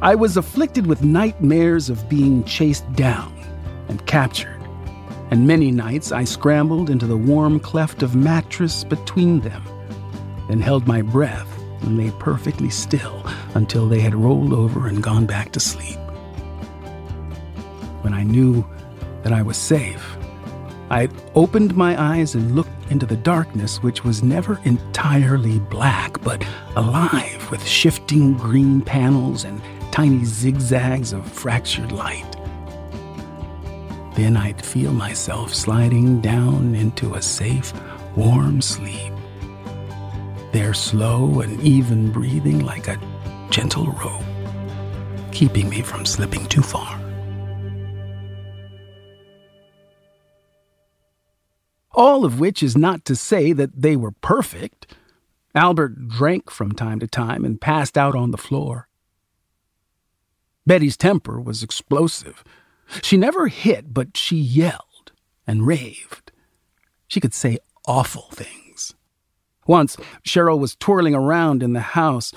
I 0.00 0.14
was 0.14 0.36
afflicted 0.36 0.86
with 0.86 1.02
nightmares 1.02 1.90
of 1.90 2.08
being 2.08 2.44
chased 2.44 2.90
down 2.94 3.34
and 3.88 4.04
captured 4.06 4.58
and 5.30 5.46
many 5.46 5.70
nights 5.70 6.10
I 6.12 6.24
scrambled 6.24 6.90
into 6.90 7.06
the 7.06 7.16
warm 7.16 7.60
cleft 7.60 8.02
of 8.02 8.14
mattress 8.14 8.84
between 8.84 9.40
them, 9.40 9.62
then 10.48 10.60
held 10.60 10.86
my 10.86 11.02
breath 11.02 11.48
and 11.82 11.98
lay 11.98 12.10
perfectly 12.18 12.70
still 12.70 13.22
until 13.54 13.88
they 13.88 14.00
had 14.00 14.14
rolled 14.14 14.52
over 14.52 14.86
and 14.88 15.02
gone 15.02 15.26
back 15.26 15.52
to 15.52 15.60
sleep. 15.60 15.98
When 18.02 18.14
I 18.14 18.22
knew 18.22 18.66
that 19.22 19.32
I 19.32 19.42
was 19.42 19.56
safe, 19.56 20.16
I 20.90 21.08
opened 21.34 21.76
my 21.76 22.00
eyes 22.00 22.34
and 22.34 22.54
looked 22.54 22.70
into 22.90 23.04
the 23.04 23.16
darkness, 23.16 23.82
which 23.82 24.04
was 24.04 24.22
never 24.22 24.58
entirely 24.64 25.58
black, 25.58 26.18
but 26.22 26.42
alive 26.76 27.50
with 27.50 27.66
shifting 27.66 28.34
green 28.34 28.80
panels 28.80 29.44
and 29.44 29.60
tiny 29.92 30.24
zigzags 30.24 31.12
of 31.12 31.30
fractured 31.30 31.92
light. 31.92 32.24
Then 34.14 34.36
I'd 34.36 34.64
feel 34.64 34.92
myself 34.92 35.54
sliding 35.54 36.22
down 36.22 36.74
into 36.74 37.14
a 37.14 37.22
safe, 37.22 37.72
warm 38.16 38.62
sleep. 38.62 39.12
Their 40.52 40.72
slow 40.72 41.40
and 41.40 41.60
even 41.60 42.10
breathing 42.10 42.64
like 42.64 42.88
a 42.88 42.98
gentle 43.50 43.92
rope, 43.92 44.24
keeping 45.32 45.68
me 45.68 45.82
from 45.82 46.06
slipping 46.06 46.46
too 46.46 46.62
far. 46.62 46.97
All 51.98 52.24
of 52.24 52.38
which 52.38 52.62
is 52.62 52.76
not 52.76 53.04
to 53.06 53.16
say 53.16 53.52
that 53.52 53.82
they 53.82 53.96
were 53.96 54.12
perfect. 54.12 54.94
Albert 55.52 56.06
drank 56.06 56.48
from 56.48 56.70
time 56.70 57.00
to 57.00 57.08
time 57.08 57.44
and 57.44 57.60
passed 57.60 57.98
out 57.98 58.14
on 58.14 58.30
the 58.30 58.38
floor. 58.38 58.88
Betty's 60.64 60.96
temper 60.96 61.40
was 61.40 61.64
explosive. 61.64 62.44
She 63.02 63.16
never 63.16 63.48
hit, 63.48 63.92
but 63.92 64.16
she 64.16 64.36
yelled 64.36 65.10
and 65.44 65.66
raved. 65.66 66.30
She 67.08 67.18
could 67.18 67.34
say 67.34 67.58
awful 67.84 68.28
things. 68.30 68.94
Once, 69.66 69.96
Cheryl 70.24 70.60
was 70.60 70.76
twirling 70.76 71.16
around 71.16 71.64
in 71.64 71.72
the 71.72 71.80
house. 71.80 72.32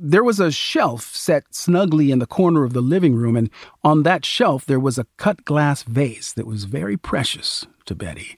There 0.00 0.24
was 0.24 0.40
a 0.40 0.50
shelf 0.50 1.14
set 1.14 1.54
snugly 1.54 2.10
in 2.10 2.18
the 2.18 2.26
corner 2.26 2.64
of 2.64 2.72
the 2.72 2.80
living 2.80 3.14
room, 3.14 3.36
and 3.36 3.50
on 3.84 4.02
that 4.02 4.24
shelf 4.24 4.66
there 4.66 4.80
was 4.80 4.98
a 4.98 5.06
cut 5.16 5.44
glass 5.44 5.84
vase 5.84 6.32
that 6.32 6.44
was 6.44 6.64
very 6.64 6.96
precious 6.96 7.64
to 7.84 7.94
Betty. 7.94 8.36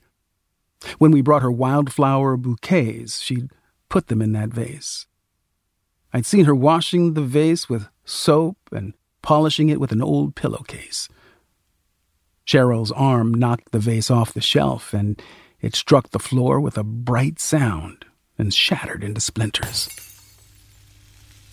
When 0.99 1.11
we 1.11 1.23
brought 1.23 1.43
her 1.43 1.51
wildflower 1.51 2.37
bouquets, 2.37 3.21
she'd 3.21 3.51
put 3.89 4.07
them 4.07 4.23
in 4.23 4.33
that 4.33 4.51
vase. 4.51 5.07
I'd 6.13 6.27
seen 6.27 6.45
her 6.47 6.55
washing 6.55 7.15
the 7.15 7.23
vase 7.23 7.69
with 7.69 7.89
soap 8.05 8.57
and 8.73 8.95
polishing 9.23 9.69
it 9.69 9.81
with 9.81 9.93
an 9.93 10.03
old 10.03 10.35
pillowcase. 10.35 11.09
Cheryl's 12.47 12.93
arm 12.93 13.35
knocked 13.35 13.73
the 13.73 13.79
vase 13.79 14.11
off 14.11 14.33
the 14.33 14.41
shelf, 14.41 14.95
and 14.95 15.21
it 15.61 15.75
struck 15.75 16.11
the 16.11 16.19
floor 16.19 16.61
with 16.61 16.79
a 16.79 16.85
bright 16.85 17.39
sound 17.39 18.07
and 18.39 18.55
shattered 18.55 19.05
into 19.05 19.21
splinters. 19.21 19.89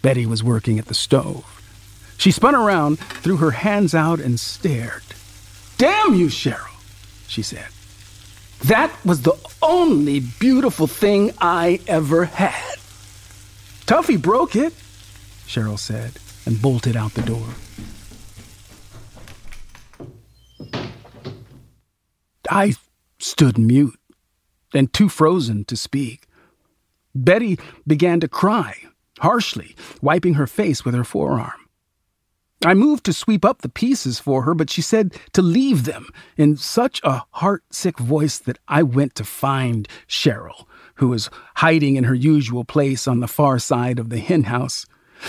Betty 0.02 0.26
was 0.26 0.44
working 0.44 0.80
at 0.80 0.86
the 0.86 0.94
stove. 0.94 1.62
She 2.18 2.32
spun 2.32 2.56
around, 2.56 3.00
threw 3.00 3.38
her 3.38 3.52
hands 3.52 3.94
out, 3.94 4.20
and 4.20 4.40
stared. 4.40 5.04
Damn 5.78 6.14
you, 6.14 6.28
Cheryl, 6.28 6.80
she 7.28 7.42
said. 7.42 7.68
That 8.64 8.92
was 9.06 9.22
the 9.22 9.38
only 9.62 10.22
beautiful 10.40 10.88
thing 10.88 11.32
I 11.40 11.80
ever 11.88 12.26
had. 12.26 12.78
Tuffy 13.86 14.20
broke 14.20 14.56
it, 14.56 14.74
Cheryl 15.48 15.78
said, 15.78 16.14
and 16.46 16.62
bolted 16.62 16.96
out 16.96 17.14
the 17.14 17.22
door. 17.22 17.48
I 22.50 22.76
stood 23.20 23.58
mute 23.58 24.00
and 24.74 24.92
too 24.92 25.10
frozen 25.10 25.66
to 25.66 25.76
speak. 25.76 26.28
Betty 27.14 27.60
began 27.86 28.20
to 28.20 28.28
cry, 28.28 28.76
harshly, 29.20 29.76
wiping 30.02 30.36
her 30.36 30.48
face 30.48 30.84
with 30.84 30.96
her 30.96 31.04
forearm. 31.04 31.65
I 32.66 32.74
moved 32.74 33.04
to 33.06 33.14
sweep 33.14 33.46
up 33.46 33.62
the 33.62 33.70
pieces 33.70 34.20
for 34.20 34.42
her, 34.44 34.56
but 34.56 34.70
she 34.70 34.82
said 34.82 35.16
to 35.34 35.42
leave 35.42 35.84
them 35.84 36.08
in 36.38 36.58
such 36.58 37.00
a 37.04 37.24
heart 37.32 37.64
sick 37.70 38.00
voice 38.00 38.40
that 38.40 38.58
I 38.68 38.82
went 38.82 39.16
to 39.16 39.24
find 39.24 39.88
Cheryl, 40.08 40.66
who 40.96 41.10
was 41.10 41.30
hiding 41.56 41.96
in 41.96 42.06
her 42.06 42.16
usual 42.16 42.64
place 42.64 43.08
on 43.08 43.20
the 43.20 43.28
far 43.28 43.60
side 43.60 44.00
of 44.00 44.10
the 44.10 44.20
hen 44.20 44.44
house. 44.44 44.86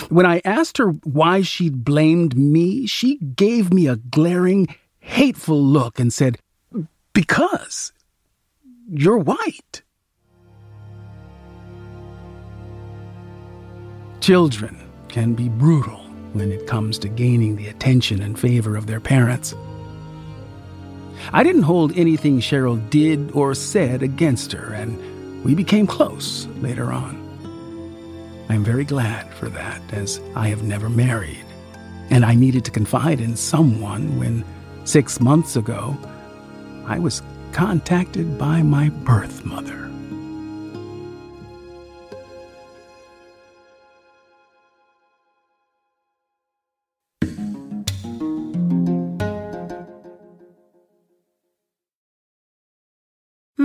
When 0.09 0.25
I 0.25 0.41
asked 0.45 0.77
her 0.77 0.89
why 1.03 1.41
she'd 1.41 1.83
blamed 1.83 2.37
me, 2.37 2.87
she 2.87 3.17
gave 3.17 3.73
me 3.73 3.87
a 3.87 3.97
glaring, 3.97 4.67
hateful 4.99 5.61
look 5.61 5.99
and 5.99 6.11
said, 6.11 6.37
Because 7.13 7.93
you're 8.89 9.17
white. 9.17 9.83
Children 14.19 14.79
can 15.07 15.35
be 15.35 15.49
brutal 15.49 16.06
when 16.37 16.51
it 16.51 16.67
comes 16.67 16.99
to 16.99 17.09
gaining 17.09 17.55
the 17.55 17.67
attention 17.67 18.21
and 18.21 18.39
favor 18.39 18.75
of 18.75 18.87
their 18.87 18.99
parents. 18.99 19.55
I 21.33 21.43
didn't 21.43 21.63
hold 21.63 21.97
anything 21.97 22.39
Cheryl 22.39 22.89
did 22.89 23.31
or 23.31 23.55
said 23.55 24.03
against 24.03 24.51
her, 24.53 24.73
and 24.73 25.43
we 25.43 25.55
became 25.55 25.87
close 25.87 26.47
later 26.61 26.91
on. 26.93 27.23
I 28.49 28.55
am 28.55 28.63
very 28.63 28.85
glad 28.85 29.33
for 29.33 29.49
that, 29.49 29.81
as 29.91 30.21
I 30.35 30.47
have 30.47 30.63
never 30.63 30.89
married, 30.89 31.45
and 32.09 32.23
I 32.23 32.35
needed 32.35 32.63
to 32.65 32.71
confide 32.71 33.19
in 33.19 33.35
someone 33.35 34.17
when, 34.17 34.45
six 34.85 35.19
months 35.19 35.55
ago, 35.55 35.97
I 36.85 36.99
was 36.99 37.21
contacted 37.51 38.37
by 38.37 38.61
my 38.61 38.89
birth 38.89 39.43
mother. 39.43 39.86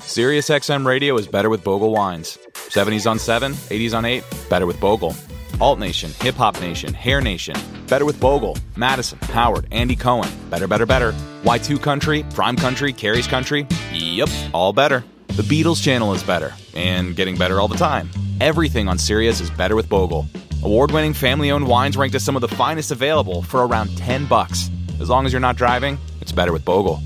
SiriusXM 0.00 0.86
Radio 0.86 1.16
is 1.18 1.28
better 1.28 1.50
with 1.50 1.62
Bogle 1.62 1.92
wines. 1.92 2.38
70s 2.54 3.08
on 3.08 3.18
7, 3.18 3.52
80s 3.52 3.94
on 3.94 4.04
8, 4.04 4.24
better 4.48 4.66
with 4.66 4.80
Bogle. 4.80 5.14
Alt 5.60 5.78
Nation, 5.78 6.10
Hip 6.20 6.34
Hop 6.36 6.58
Nation, 6.60 6.94
Hair 6.94 7.20
Nation, 7.20 7.54
better 7.86 8.04
with 8.04 8.18
Bogle. 8.18 8.56
Madison, 8.76 9.18
Howard, 9.20 9.68
Andy 9.70 9.94
Cohen, 9.94 10.28
better, 10.48 10.66
better, 10.66 10.86
better. 10.86 11.12
Y2 11.44 11.80
Country, 11.80 12.24
Prime 12.34 12.56
Country, 12.56 12.92
Carrie's 12.92 13.26
Country, 13.26 13.66
yep, 13.92 14.28
all 14.52 14.72
better. 14.72 15.04
The 15.28 15.42
Beatles 15.42 15.82
channel 15.82 16.12
is 16.14 16.22
better, 16.22 16.54
and 16.74 17.14
getting 17.14 17.36
better 17.36 17.60
all 17.60 17.68
the 17.68 17.76
time. 17.76 18.10
Everything 18.40 18.88
on 18.88 18.98
Sirius 18.98 19.40
is 19.40 19.50
better 19.50 19.76
with 19.76 19.88
Bogle. 19.88 20.26
Award-winning 20.64 21.12
family-owned 21.12 21.68
wines 21.68 21.96
ranked 21.96 22.16
as 22.16 22.24
some 22.24 22.36
of 22.36 22.40
the 22.40 22.48
finest 22.48 22.90
available 22.90 23.42
for 23.42 23.66
around 23.66 23.96
10 23.98 24.26
bucks. 24.26 24.70
As 24.98 25.08
long 25.08 25.26
as 25.26 25.32
you're 25.32 25.40
not 25.40 25.56
driving, 25.56 25.98
it's 26.20 26.32
better 26.32 26.52
with 26.52 26.64
Bogle. 26.64 27.00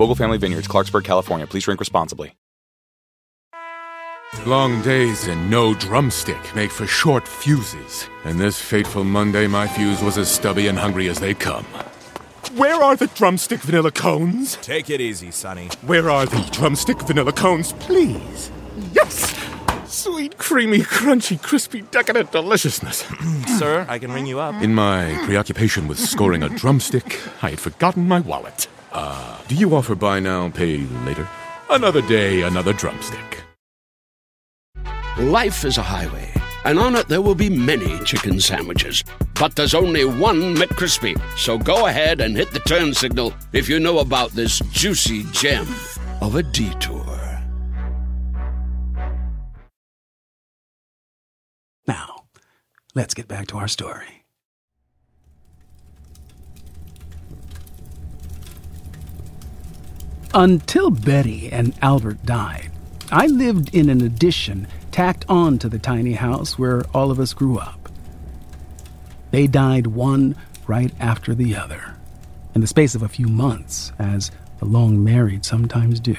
Bogle 0.00 0.14
Family 0.14 0.38
Vineyards, 0.38 0.66
Clarksburg, 0.66 1.04
California. 1.04 1.46
Please 1.46 1.64
drink 1.64 1.78
responsibly. 1.78 2.32
Long 4.46 4.80
days 4.80 5.28
and 5.28 5.50
no 5.50 5.74
drumstick 5.74 6.38
make 6.56 6.70
for 6.70 6.86
short 6.86 7.28
fuses. 7.28 8.08
And 8.24 8.40
this 8.40 8.58
fateful 8.58 9.04
Monday, 9.04 9.46
my 9.46 9.66
fuse 9.66 10.02
was 10.02 10.16
as 10.16 10.30
stubby 10.32 10.68
and 10.68 10.78
hungry 10.78 11.10
as 11.10 11.20
they 11.20 11.34
come. 11.34 11.66
Where 12.56 12.82
are 12.82 12.96
the 12.96 13.08
drumstick 13.08 13.60
vanilla 13.60 13.90
cones? 13.92 14.56
Take 14.62 14.88
it 14.88 15.02
easy, 15.02 15.30
Sonny. 15.30 15.68
Where 15.82 16.08
are 16.08 16.24
the 16.24 16.48
drumstick 16.50 17.02
vanilla 17.02 17.34
cones, 17.34 17.74
please? 17.74 18.50
Yes! 18.94 19.38
Sweet, 19.84 20.38
creamy, 20.38 20.78
crunchy, 20.78 21.42
crispy, 21.42 21.82
decadent 21.82 22.32
deliciousness. 22.32 23.04
Sir, 23.58 23.84
I 23.86 23.98
can 23.98 24.12
ring 24.12 24.24
you 24.24 24.40
up. 24.40 24.62
In 24.62 24.74
my 24.74 25.20
preoccupation 25.26 25.88
with 25.88 25.98
scoring 25.98 26.42
a 26.42 26.48
drumstick, 26.48 27.20
I 27.42 27.50
had 27.50 27.60
forgotten 27.60 28.08
my 28.08 28.20
wallet. 28.20 28.66
Uh, 28.92 29.38
do 29.48 29.54
you 29.54 29.74
offer 29.74 29.94
buy 29.94 30.20
now, 30.20 30.48
pay 30.50 30.78
later? 31.04 31.28
Another 31.68 32.02
day, 32.02 32.42
another 32.42 32.72
drumstick. 32.72 33.42
Life 35.18 35.64
is 35.64 35.78
a 35.78 35.82
highway, 35.82 36.32
and 36.64 36.78
on 36.78 36.96
it 36.96 37.08
there 37.08 37.22
will 37.22 37.34
be 37.34 37.50
many 37.50 37.98
chicken 38.04 38.40
sandwiches. 38.40 39.04
But 39.34 39.54
there's 39.56 39.74
only 39.74 40.04
one 40.04 40.56
McCrispy. 40.56 41.20
So 41.36 41.58
go 41.58 41.86
ahead 41.86 42.20
and 42.20 42.36
hit 42.36 42.50
the 42.52 42.60
turn 42.60 42.94
signal 42.94 43.32
if 43.52 43.68
you 43.68 43.80
know 43.80 43.98
about 43.98 44.30
this 44.32 44.60
juicy 44.70 45.24
gem 45.32 45.66
of 46.20 46.34
a 46.34 46.42
detour. 46.42 47.40
Now, 51.86 52.24
let's 52.94 53.14
get 53.14 53.28
back 53.28 53.46
to 53.48 53.56
our 53.56 53.68
story. 53.68 54.19
Until 60.32 60.90
Betty 60.90 61.50
and 61.50 61.74
Albert 61.82 62.24
died, 62.24 62.70
I 63.10 63.26
lived 63.26 63.74
in 63.74 63.90
an 63.90 64.00
addition 64.00 64.68
tacked 64.92 65.24
on 65.28 65.58
to 65.58 65.68
the 65.68 65.78
tiny 65.80 66.12
house 66.12 66.56
where 66.56 66.84
all 66.94 67.10
of 67.10 67.18
us 67.18 67.34
grew 67.34 67.58
up. 67.58 67.88
They 69.32 69.48
died 69.48 69.88
one 69.88 70.36
right 70.68 70.92
after 71.00 71.34
the 71.34 71.56
other, 71.56 71.96
in 72.54 72.60
the 72.60 72.68
space 72.68 72.94
of 72.94 73.02
a 73.02 73.08
few 73.08 73.26
months, 73.26 73.92
as 73.98 74.30
the 74.60 74.66
long 74.66 75.02
married 75.02 75.44
sometimes 75.44 75.98
do. 75.98 76.16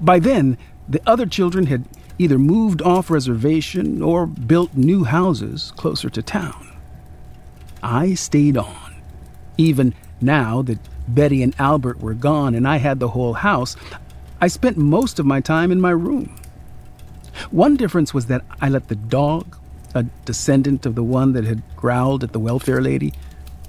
By 0.00 0.18
then, 0.18 0.58
the 0.88 1.00
other 1.06 1.26
children 1.26 1.66
had 1.66 1.84
either 2.18 2.38
moved 2.38 2.82
off 2.82 3.08
reservation 3.08 4.02
or 4.02 4.26
built 4.26 4.74
new 4.74 5.04
houses 5.04 5.72
closer 5.76 6.10
to 6.10 6.22
town. 6.22 6.72
I 7.84 8.14
stayed 8.14 8.56
on. 8.56 8.96
Even 9.56 9.94
now 10.20 10.62
that 10.62 10.78
Betty 11.08 11.42
and 11.42 11.54
Albert 11.58 12.00
were 12.00 12.14
gone 12.14 12.54
and 12.54 12.66
I 12.66 12.76
had 12.76 13.00
the 13.00 13.08
whole 13.08 13.34
house, 13.34 13.76
I 14.40 14.48
spent 14.48 14.76
most 14.76 15.18
of 15.18 15.26
my 15.26 15.40
time 15.40 15.70
in 15.70 15.80
my 15.80 15.90
room. 15.90 16.36
One 17.50 17.76
difference 17.76 18.14
was 18.14 18.26
that 18.26 18.44
I 18.60 18.68
let 18.68 18.88
the 18.88 18.94
dog, 18.94 19.56
a 19.94 20.04
descendant 20.24 20.86
of 20.86 20.94
the 20.94 21.02
one 21.02 21.32
that 21.32 21.44
had 21.44 21.62
growled 21.76 22.24
at 22.24 22.32
the 22.32 22.38
welfare 22.38 22.80
lady, 22.80 23.12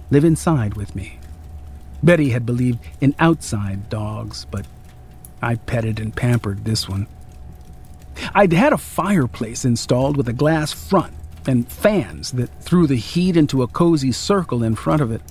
live 0.09 0.23
inside 0.23 0.75
with 0.75 0.95
me. 0.95 1.19
Betty 2.03 2.29
had 2.29 2.45
believed 2.45 2.79
in 3.01 3.15
outside 3.19 3.89
dogs, 3.89 4.45
but 4.51 4.65
I 5.41 5.55
petted 5.55 5.99
and 5.99 6.15
pampered 6.15 6.65
this 6.65 6.87
one. 6.87 7.07
I'd 8.33 8.53
had 8.53 8.73
a 8.73 8.77
fireplace 8.77 9.65
installed 9.65 10.17
with 10.17 10.27
a 10.27 10.33
glass 10.33 10.71
front 10.71 11.13
and 11.47 11.71
fans 11.71 12.31
that 12.33 12.49
threw 12.61 12.87
the 12.87 12.95
heat 12.95 13.37
into 13.37 13.61
a 13.61 13.67
cozy 13.67 14.11
circle 14.11 14.63
in 14.63 14.75
front 14.75 15.01
of 15.01 15.11
it. 15.11 15.21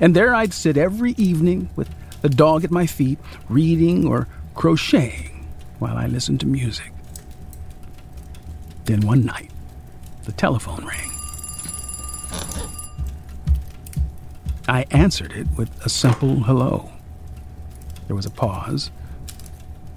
And 0.00 0.16
there 0.16 0.34
I'd 0.34 0.54
sit 0.54 0.76
every 0.76 1.12
evening 1.12 1.68
with 1.76 1.90
the 2.22 2.28
dog 2.28 2.64
at 2.64 2.70
my 2.70 2.86
feet, 2.86 3.18
reading 3.48 4.06
or 4.06 4.26
crocheting 4.54 5.46
while 5.78 5.96
I 5.96 6.06
listened 6.06 6.40
to 6.40 6.46
music. 6.46 6.92
Then 8.84 9.02
one 9.02 9.24
night, 9.24 9.50
the 10.24 10.32
telephone 10.32 10.84
rang. 10.86 11.10
I 14.68 14.86
answered 14.90 15.32
it 15.32 15.48
with 15.56 15.84
a 15.84 15.88
simple 15.88 16.40
hello. 16.44 16.90
There 18.06 18.16
was 18.16 18.26
a 18.26 18.30
pause. 18.30 18.90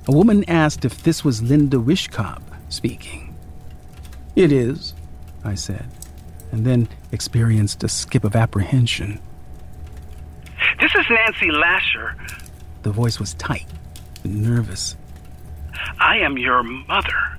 A 0.08 0.12
woman 0.12 0.44
asked 0.48 0.84
if 0.84 1.04
this 1.04 1.24
was 1.24 1.42
Linda 1.42 1.78
Wishkob 1.78 2.42
speaking. 2.70 3.36
It 4.36 4.52
is, 4.52 4.94
I 5.44 5.56
said, 5.56 5.88
and 6.52 6.66
then 6.66 6.88
experienced 7.12 7.84
a 7.84 7.90
skip 7.90 8.24
of 8.24 8.36
apprehension. 8.36 9.20
This 10.80 10.94
is 10.96 11.06
Nancy 11.10 11.52
Lasher. 11.52 12.16
The 12.84 12.92
voice 12.92 13.20
was 13.20 13.34
tight 13.36 13.68
nervous. 14.26 14.96
I 16.00 16.18
am 16.18 16.38
your 16.38 16.64
mother. 16.64 17.38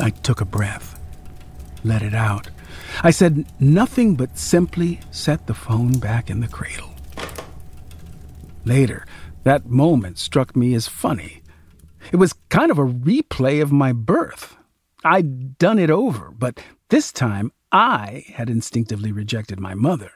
I 0.00 0.10
took 0.10 0.40
a 0.40 0.44
breath, 0.44 0.98
let 1.84 2.02
it 2.02 2.14
out. 2.14 2.48
I 3.02 3.10
said 3.10 3.46
nothing 3.60 4.16
but 4.16 4.38
simply 4.38 5.00
set 5.10 5.46
the 5.46 5.54
phone 5.54 5.98
back 5.98 6.30
in 6.30 6.40
the 6.40 6.48
cradle. 6.48 6.94
Later, 8.64 9.06
that 9.44 9.66
moment 9.66 10.18
struck 10.18 10.56
me 10.56 10.74
as 10.74 10.88
funny. 10.88 11.42
It 12.12 12.16
was 12.16 12.34
kind 12.48 12.70
of 12.70 12.78
a 12.78 12.86
replay 12.86 13.62
of 13.62 13.72
my 13.72 13.92
birth. 13.92 14.56
I'd 15.04 15.58
done 15.58 15.78
it 15.78 15.90
over, 15.90 16.32
but 16.36 16.60
this 16.88 17.12
time 17.12 17.52
I 17.70 18.24
had 18.34 18.48
instinctively 18.50 19.12
rejected 19.12 19.60
my 19.60 19.74
mother, 19.74 20.10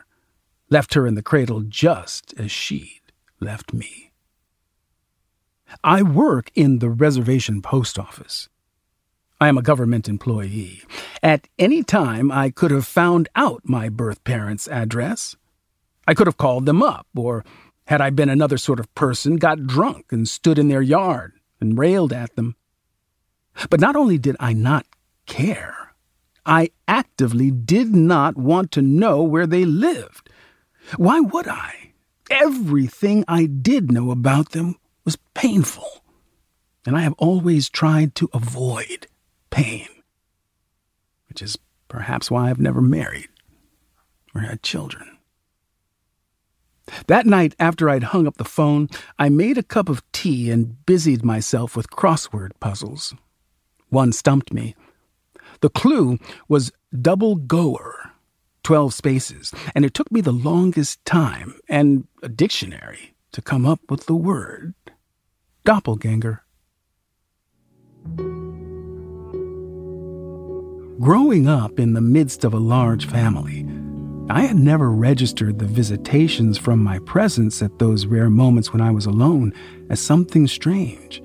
left 0.70 0.94
her 0.94 1.06
in 1.06 1.14
the 1.14 1.22
cradle 1.22 1.60
just 1.60 2.34
as 2.38 2.50
she'd 2.50 3.00
left 3.40 3.72
me. 3.72 4.12
I 5.84 6.02
work 6.02 6.50
in 6.54 6.78
the 6.78 6.90
reservation 6.90 7.62
post 7.62 7.98
office. 7.98 8.48
I 9.40 9.48
am 9.48 9.58
a 9.58 9.62
government 9.62 10.08
employee. 10.08 10.82
At 11.22 11.48
any 11.58 11.82
time, 11.82 12.32
I 12.32 12.50
could 12.50 12.70
have 12.70 12.86
found 12.86 13.28
out 13.36 13.62
my 13.64 13.88
birth 13.88 14.24
parents' 14.24 14.66
address. 14.66 15.36
I 16.06 16.14
could 16.14 16.26
have 16.26 16.38
called 16.38 16.66
them 16.66 16.82
up, 16.82 17.06
or, 17.14 17.44
had 17.86 18.00
I 18.00 18.10
been 18.10 18.28
another 18.28 18.58
sort 18.58 18.80
of 18.80 18.92
person, 18.94 19.36
got 19.36 19.66
drunk 19.66 20.06
and 20.10 20.28
stood 20.28 20.58
in 20.58 20.68
their 20.68 20.82
yard 20.82 21.34
and 21.60 21.78
railed 21.78 22.12
at 22.12 22.34
them. 22.34 22.56
But 23.70 23.80
not 23.80 23.94
only 23.94 24.18
did 24.18 24.36
I 24.40 24.52
not 24.54 24.86
care, 25.26 25.94
I 26.44 26.70
actively 26.88 27.50
did 27.50 27.94
not 27.94 28.36
want 28.36 28.72
to 28.72 28.82
know 28.82 29.22
where 29.22 29.46
they 29.46 29.64
lived. 29.64 30.27
Why 30.96 31.20
would 31.20 31.48
I? 31.48 31.92
Everything 32.30 33.24
I 33.26 33.46
did 33.46 33.90
know 33.90 34.10
about 34.10 34.50
them 34.50 34.76
was 35.04 35.16
painful, 35.34 36.04
and 36.84 36.96
I 36.96 37.00
have 37.00 37.14
always 37.18 37.68
tried 37.68 38.14
to 38.16 38.28
avoid 38.32 39.06
pain, 39.50 39.88
which 41.28 41.42
is 41.42 41.58
perhaps 41.88 42.30
why 42.30 42.50
I've 42.50 42.60
never 42.60 42.82
married 42.82 43.28
or 44.34 44.42
had 44.42 44.62
children. 44.62 45.18
That 47.06 47.26
night, 47.26 47.54
after 47.58 47.90
I'd 47.90 48.04
hung 48.04 48.26
up 48.26 48.36
the 48.36 48.44
phone, 48.44 48.88
I 49.18 49.28
made 49.28 49.58
a 49.58 49.62
cup 49.62 49.88
of 49.88 50.02
tea 50.12 50.50
and 50.50 50.84
busied 50.86 51.24
myself 51.24 51.76
with 51.76 51.90
crossword 51.90 52.52
puzzles. 52.60 53.14
One 53.88 54.12
stumped 54.12 54.52
me. 54.52 54.74
The 55.60 55.70
clue 55.70 56.18
was 56.48 56.72
double 57.00 57.36
goer, 57.36 58.07
12 58.62 58.94
spaces, 58.94 59.52
and 59.74 59.84
it 59.84 59.94
took 59.94 60.10
me 60.12 60.20
the 60.20 60.32
longest 60.32 61.04
time 61.04 61.58
and 61.68 62.06
a 62.22 62.28
dictionary 62.28 63.14
to 63.32 63.42
come 63.42 63.66
up 63.66 63.80
with 63.88 64.06
the 64.06 64.14
word 64.14 64.74
doppelganger. 65.64 66.42
Growing 71.00 71.46
up 71.46 71.78
in 71.78 71.92
the 71.92 72.00
midst 72.00 72.42
of 72.42 72.52
a 72.52 72.58
large 72.58 73.06
family, 73.06 73.66
I 74.30 74.42
had 74.42 74.56
never 74.56 74.90
registered 74.90 75.58
the 75.58 75.64
visitations 75.64 76.58
from 76.58 76.82
my 76.82 76.98
presence 77.00 77.62
at 77.62 77.78
those 77.78 78.04
rare 78.04 78.28
moments 78.28 78.72
when 78.72 78.82
I 78.82 78.90
was 78.90 79.06
alone 79.06 79.54
as 79.90 80.00
something 80.00 80.46
strange. 80.46 81.22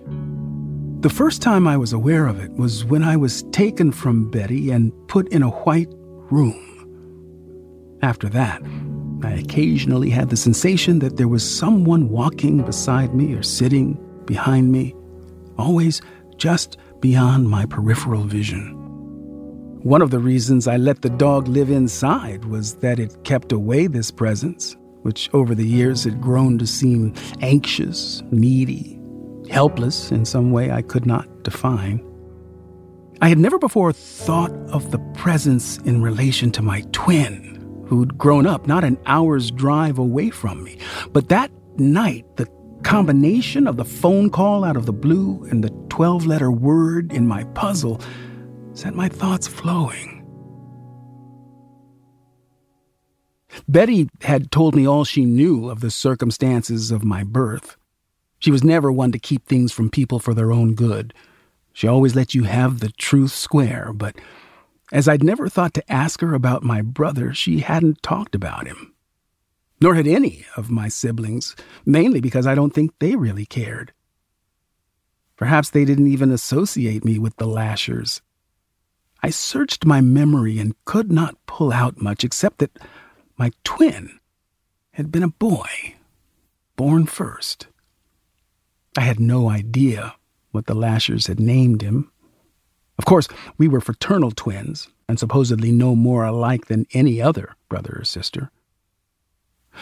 The 1.01 1.09
first 1.09 1.41
time 1.41 1.67
I 1.67 1.75
was 1.75 1.91
aware 1.91 2.27
of 2.27 2.39
it 2.39 2.51
was 2.53 2.85
when 2.85 3.03
I 3.03 3.17
was 3.17 3.43
taken 3.51 3.91
from 3.91 4.31
Betty 4.31 4.71
and 4.71 4.93
put 5.07 5.27
in 5.29 5.43
a 5.43 5.49
white 5.49 5.89
room. 6.31 6.72
After 8.03 8.27
that, 8.29 8.61
I 9.23 9.31
occasionally 9.31 10.09
had 10.09 10.29
the 10.29 10.35
sensation 10.35 10.99
that 10.99 11.15
there 11.15 11.29
was 11.29 11.57
someone 11.57 12.09
walking 12.09 12.61
beside 12.61 13.15
me 13.15 13.33
or 13.33 13.41
sitting 13.41 13.93
behind 14.25 14.73
me, 14.73 14.93
always 15.57 16.01
just 16.35 16.75
beyond 16.99 17.49
my 17.49 17.65
peripheral 17.65 18.25
vision. 18.25 18.73
One 19.83 20.01
of 20.01 20.11
the 20.11 20.19
reasons 20.19 20.67
I 20.67 20.75
let 20.75 21.01
the 21.01 21.11
dog 21.11 21.47
live 21.47 21.69
inside 21.69 22.43
was 22.43 22.75
that 22.75 22.99
it 22.99 23.23
kept 23.23 23.53
away 23.53 23.87
this 23.87 24.11
presence, 24.11 24.75
which 25.03 25.29
over 25.33 25.55
the 25.55 25.65
years 25.65 26.03
had 26.03 26.19
grown 26.19 26.57
to 26.57 26.67
seem 26.67 27.13
anxious, 27.39 28.21
needy, 28.31 28.99
helpless 29.49 30.11
in 30.11 30.25
some 30.25 30.51
way 30.51 30.71
I 30.71 30.81
could 30.81 31.05
not 31.05 31.43
define. 31.43 32.05
I 33.21 33.29
had 33.29 33.37
never 33.37 33.59
before 33.59 33.93
thought 33.93 34.51
of 34.73 34.91
the 34.91 34.99
presence 35.13 35.77
in 35.79 36.01
relation 36.01 36.51
to 36.51 36.61
my 36.61 36.81
twin, 36.91 37.52
who'd 37.97 38.17
grown 38.17 38.47
up 38.47 38.67
not 38.67 38.83
an 38.83 38.97
hour's 39.05 39.51
drive 39.51 39.97
away 39.97 40.29
from 40.29 40.63
me. 40.63 40.77
But 41.11 41.29
that 41.29 41.51
night, 41.77 42.25
the 42.37 42.47
combination 42.83 43.67
of 43.67 43.77
the 43.77 43.85
phone 43.85 44.29
call 44.29 44.63
out 44.63 44.75
of 44.75 44.85
the 44.85 44.93
blue 44.93 45.45
and 45.49 45.63
the 45.63 45.69
12 45.89 46.25
letter 46.25 46.51
word 46.51 47.13
in 47.13 47.27
my 47.27 47.43
puzzle 47.55 48.01
sent 48.73 48.95
my 48.95 49.07
thoughts 49.07 49.47
flowing. 49.47 50.25
Betty 53.67 54.09
had 54.21 54.51
told 54.51 54.75
me 54.75 54.87
all 54.87 55.03
she 55.03 55.25
knew 55.25 55.69
of 55.69 55.79
the 55.79 55.91
circumstances 55.91 56.91
of 56.91 57.03
my 57.03 57.23
birth. 57.23 57.77
She 58.39 58.51
was 58.51 58.63
never 58.63 58.91
one 58.91 59.11
to 59.11 59.19
keep 59.19 59.45
things 59.45 59.71
from 59.71 59.89
people 59.89 60.19
for 60.19 60.33
their 60.33 60.51
own 60.51 60.73
good. 60.73 61.13
She 61.71 61.87
always 61.87 62.15
let 62.15 62.33
you 62.33 62.43
have 62.43 62.79
the 62.79 62.89
truth 62.89 63.31
square, 63.31 63.93
but 63.93 64.15
as 64.93 65.07
I'd 65.07 65.23
never 65.23 65.49
thought 65.49 65.73
to 65.73 65.91
ask 65.91 66.21
her 66.21 66.35
about 66.35 66.63
my 66.63 66.83
brother, 66.83 67.33
she 67.33 67.59
hadn't 67.59 68.03
talked 68.03 68.35
about 68.35 68.67
him. 68.67 68.93
Nor 69.81 69.95
had 69.95 70.05
any 70.05 70.45
of 70.55 70.69
my 70.69 70.87
siblings, 70.87 71.55
mainly 71.83 72.21
because 72.21 72.45
I 72.45 72.53
don't 72.53 72.73
think 72.73 72.91
they 72.99 73.15
really 73.15 73.47
cared. 73.47 73.91
Perhaps 75.35 75.71
they 75.71 75.83
didn't 75.83 76.07
even 76.07 76.31
associate 76.31 77.03
me 77.03 77.17
with 77.17 77.35
the 77.37 77.47
Lashers. 77.47 78.21
I 79.23 79.31
searched 79.31 79.83
my 79.83 79.99
memory 79.99 80.59
and 80.59 80.75
could 80.85 81.11
not 81.11 81.43
pull 81.47 81.73
out 81.73 81.99
much 81.99 82.23
except 82.23 82.59
that 82.59 82.77
my 83.35 83.51
twin 83.63 84.19
had 84.91 85.11
been 85.11 85.23
a 85.23 85.27
boy, 85.27 85.95
born 86.75 87.07
first. 87.07 87.65
I 88.95 89.01
had 89.01 89.19
no 89.19 89.49
idea 89.49 90.15
what 90.51 90.67
the 90.67 90.75
Lashers 90.75 91.25
had 91.25 91.39
named 91.39 91.81
him. 91.81 92.11
Of 92.97 93.05
course, 93.05 93.27
we 93.57 93.67
were 93.67 93.81
fraternal 93.81 94.31
twins 94.31 94.89
and 95.09 95.19
supposedly 95.19 95.71
no 95.71 95.95
more 95.95 96.23
alike 96.23 96.67
than 96.67 96.87
any 96.93 97.21
other 97.21 97.55
brother 97.69 97.97
or 97.99 98.05
sister. 98.05 98.51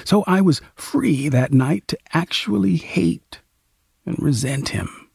So 0.06 0.24
I 0.26 0.41
was 0.41 0.62
free 0.76 1.30
that 1.30 1.52
night 1.52 1.88
to 1.89 1.97
actually 2.13 2.78
hate 2.78 3.41
and 4.06 4.17
resent 4.19 4.69
him. 4.69 5.10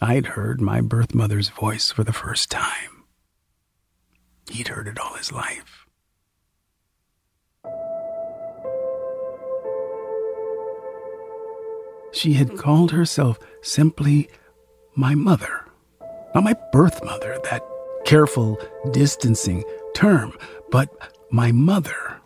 I'd 0.00 0.26
heard 0.26 0.60
my 0.60 0.80
birth 0.80 1.14
mother's 1.14 1.48
voice 1.48 1.90
for 1.90 2.04
the 2.04 2.12
first 2.12 2.50
time. 2.50 3.04
He'd 4.50 4.68
heard 4.68 4.86
it 4.86 4.98
all 4.98 5.14
his 5.14 5.32
life. 5.32 5.86
She 12.12 12.34
had 12.34 12.56
called 12.56 12.90
herself 12.92 13.38
simply 13.62 14.28
my 14.94 15.14
mother, 15.14 15.64
not 16.34 16.44
my 16.44 16.54
birth 16.72 17.02
mother, 17.04 17.38
that 17.50 17.62
careful, 18.04 18.58
distancing 18.92 19.64
term, 19.94 20.36
but 20.70 20.88
my 21.30 21.52
mother. 21.52 22.20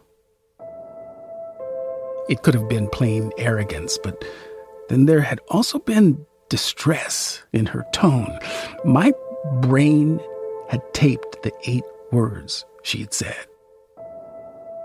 It 2.28 2.42
could 2.42 2.54
have 2.54 2.68
been 2.68 2.88
plain 2.88 3.32
arrogance, 3.36 3.98
but 3.98 4.24
then 4.88 5.06
there 5.06 5.20
had 5.20 5.40
also 5.48 5.78
been 5.78 6.24
distress 6.48 7.42
in 7.52 7.66
her 7.66 7.84
tone. 7.92 8.38
My 8.84 9.12
brain 9.60 10.20
had 10.68 10.82
taped 10.94 11.42
the 11.42 11.52
eight 11.64 11.84
words 12.10 12.64
she 12.82 13.00
had 13.00 13.14
said. 13.14 13.46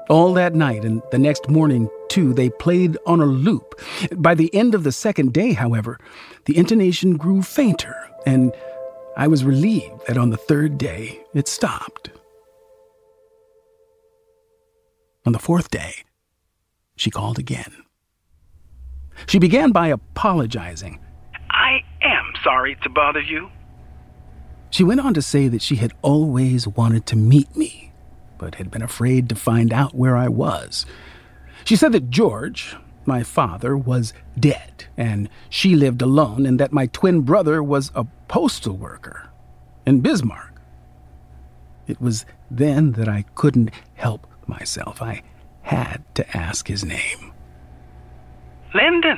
All 0.10 0.34
that 0.34 0.56
night 0.56 0.86
and 0.86 1.02
the 1.12 1.20
next 1.20 1.50
morning, 1.50 1.90
too, 2.08 2.34
they 2.34 2.50
played 2.50 2.98
on 3.06 3.20
a 3.20 3.26
loop. 3.26 3.80
By 4.16 4.34
the 4.36 4.54
end 4.56 4.74
of 4.74 4.84
the 4.84 4.92
second 4.92 5.34
day, 5.34 5.52
however, 5.54 6.00
the 6.46 6.58
intonation 6.58 7.18
grew 7.18 7.42
fainter, 7.42 7.96
and 8.26 8.54
I 9.18 9.28
was 9.28 9.44
relieved 9.44 10.08
that 10.08 10.18
on 10.18 10.30
the 10.30 10.38
third 10.38 10.78
day 10.78 11.22
it 11.34 11.50
stopped. 11.50 12.12
On 15.26 15.34
the 15.34 15.40
fourth 15.40 15.70
day, 15.70 16.06
she 16.96 17.12
called 17.12 17.38
again. 17.38 17.84
She 19.26 19.40
began 19.40 19.72
by 19.72 19.88
apologizing. 19.88 21.00
I 21.50 21.84
am 22.02 22.32
sorry 22.44 22.78
to 22.84 22.90
bother 22.90 23.20
you. 23.20 23.50
She 24.70 24.84
went 24.86 25.02
on 25.02 25.14
to 25.16 25.22
say 25.22 25.50
that 25.50 25.62
she 25.62 25.78
had 25.78 25.94
always 26.02 26.68
wanted 26.68 27.06
to 27.08 27.18
meet 27.18 27.54
me 27.58 27.88
but 28.38 28.56
had 28.56 28.72
been 28.72 28.82
afraid 28.82 29.30
to 29.30 29.36
find 29.36 29.74
out 29.74 29.96
where 29.96 30.16
I 30.16 30.28
was. 30.28 30.86
She 31.64 31.76
said 31.76 31.92
that 31.94 32.10
George, 32.10 32.76
my 33.06 33.24
father, 33.24 33.76
was 33.76 34.14
dead, 34.40 34.86
and 34.96 35.30
she 35.50 35.76
lived 35.76 36.02
alone, 36.02 36.46
and 36.46 36.60
that 36.60 36.72
my 36.72 36.88
twin 36.88 37.22
brother 37.22 37.62
was 37.64 37.92
a 37.96 38.06
postal 38.28 38.76
worker 38.76 39.30
in 39.86 40.02
Bismarck. 40.02 40.62
It 41.88 42.02
was 42.02 42.26
then 42.52 42.94
that 42.94 43.08
I 43.08 43.24
couldn't 43.36 43.72
help 43.96 44.28
myself. 44.46 45.02
I 45.02 45.22
had 45.62 46.04
to 46.16 46.38
ask 46.38 46.68
his 46.68 46.84
name. 46.84 47.32
Linden, 48.74 49.18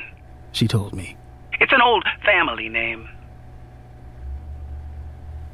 She 0.52 0.68
told 0.68 0.94
me. 0.94 1.18
It's 1.60 1.74
an 1.74 1.82
old 1.82 2.06
family 2.24 2.70
name. 2.70 3.08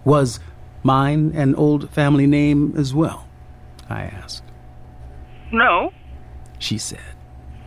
Was 0.03 0.39
mine 0.83 1.31
an 1.35 1.55
old 1.55 1.89
family 1.89 2.27
name 2.27 2.73
as 2.77 2.93
well? 2.93 3.27
I 3.89 4.03
asked. 4.03 4.43
No, 5.51 5.91
She 6.59 6.77
said. 6.77 6.99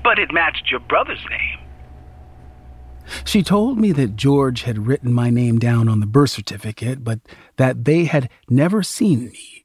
but 0.05 0.19
it 0.19 0.33
matched 0.33 0.71
your 0.71 0.81
brother's 0.81 1.25
name. 1.31 1.58
She 3.25 3.43
told 3.43 3.79
me 3.79 3.93
that 3.93 4.17
George 4.17 4.63
had 4.63 4.87
written 4.87 5.13
my 5.13 5.31
name 5.31 5.59
down 5.59 5.89
on 5.89 6.01
the 6.01 6.07
birth 6.07 6.31
certificate, 6.31 7.05
but 7.05 7.21
that 7.57 7.85
they 7.85 8.05
had 8.05 8.29
never 8.49 8.83
seen 8.83 9.27
me. 9.27 9.65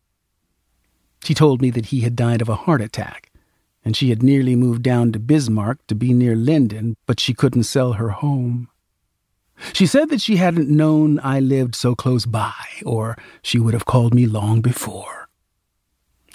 She 1.24 1.34
told 1.34 1.62
me 1.62 1.70
that 1.72 1.88
he 1.88 2.02
had 2.02 2.16
died 2.16 2.42
of 2.42 2.50
a 2.50 2.56
heart 2.56 2.82
attack, 2.82 3.32
and 3.86 3.96
she 3.96 4.10
had 4.10 4.22
nearly 4.22 4.56
moved 4.56 4.84
down 4.84 5.12
to 5.12 5.20
Bismarck 5.20 5.86
to 5.88 5.96
be 5.96 6.14
near 6.14 6.36
Linden, 6.36 6.96
but 7.06 7.20
she 7.20 7.34
couldn't 7.34 7.64
sell 7.64 7.94
her 7.94 8.10
home. 8.10 8.70
She 9.72 9.86
said 9.86 10.10
that 10.10 10.22
she 10.22 10.38
hadn't 10.38 10.70
known 10.70 11.20
I 11.24 11.40
lived 11.40 11.76
so 11.76 11.96
close 11.96 12.26
by, 12.26 12.54
or 12.86 13.18
she 13.42 13.60
would 13.60 13.74
have 13.74 13.86
called 13.86 14.14
me 14.14 14.26
long 14.26 14.62
before. 14.62 15.23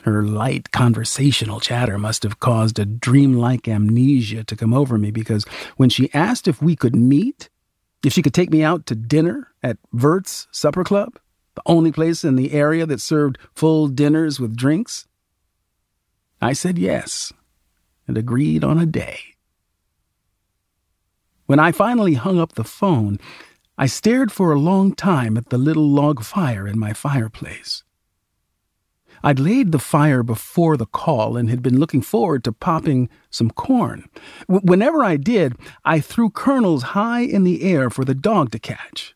Her 0.09 0.23
light 0.23 0.71
conversational 0.71 1.61
chatter 1.61 1.99
must 1.99 2.23
have 2.23 2.40
caused 2.40 2.79
a 2.79 2.87
dreamlike 2.87 3.68
amnesia 3.68 4.42
to 4.42 4.57
come 4.57 4.73
over 4.73 4.97
me 4.97 5.11
because 5.11 5.44
when 5.77 5.90
she 5.90 6.09
asked 6.14 6.49
if 6.49 6.62
we 6.62 6.75
could 6.77 6.97
meet, 6.97 7.51
if 8.03 8.14
she 8.14 8.23
could 8.23 8.33
take 8.33 8.51
me 8.51 8.62
out 8.62 8.87
to 8.87 8.94
dinner 8.94 9.49
at 9.62 9.77
Vert's 9.92 10.49
Supper 10.51 10.83
Club, 10.83 11.18
the 11.57 11.62
only 11.66 11.92
place 11.92 12.25
in 12.25 12.37
the 12.37 12.53
area 12.53 12.87
that 12.87 13.03
served 13.03 13.37
full 13.55 13.87
dinners 13.87 14.40
with 14.40 14.57
drinks, 14.57 15.07
I 16.40 16.55
said 16.55 16.79
yes 16.79 17.31
and 18.07 18.16
agreed 18.16 18.64
on 18.64 18.79
a 18.79 18.87
day. 18.87 19.21
When 21.44 21.59
I 21.59 21.71
finally 21.71 22.14
hung 22.14 22.40
up 22.40 22.55
the 22.55 22.64
phone, 22.64 23.18
I 23.77 23.85
stared 23.85 24.33
for 24.33 24.53
a 24.53 24.59
long 24.59 24.94
time 24.94 25.37
at 25.37 25.51
the 25.51 25.59
little 25.59 25.87
log 25.87 26.25
fire 26.25 26.66
in 26.66 26.79
my 26.79 26.94
fireplace. 26.94 27.85
I'd 29.22 29.38
laid 29.38 29.72
the 29.72 29.78
fire 29.78 30.22
before 30.22 30.76
the 30.76 30.87
call 30.87 31.37
and 31.37 31.50
had 31.50 31.62
been 31.62 31.78
looking 31.78 32.02
forward 32.02 32.44
to 32.44 32.52
popping 32.52 33.09
some 33.31 33.50
corn. 33.50 34.09
W- 34.48 34.64
whenever 34.64 35.02
I 35.02 35.16
did, 35.16 35.57
I 35.85 36.00
threw 36.00 36.31
kernels 36.31 36.83
high 36.94 37.20
in 37.20 37.44
the 37.44 37.62
air 37.62 37.90
for 37.90 38.04
the 38.04 38.14
dog 38.14 38.50
to 38.52 38.59
catch. 38.59 39.14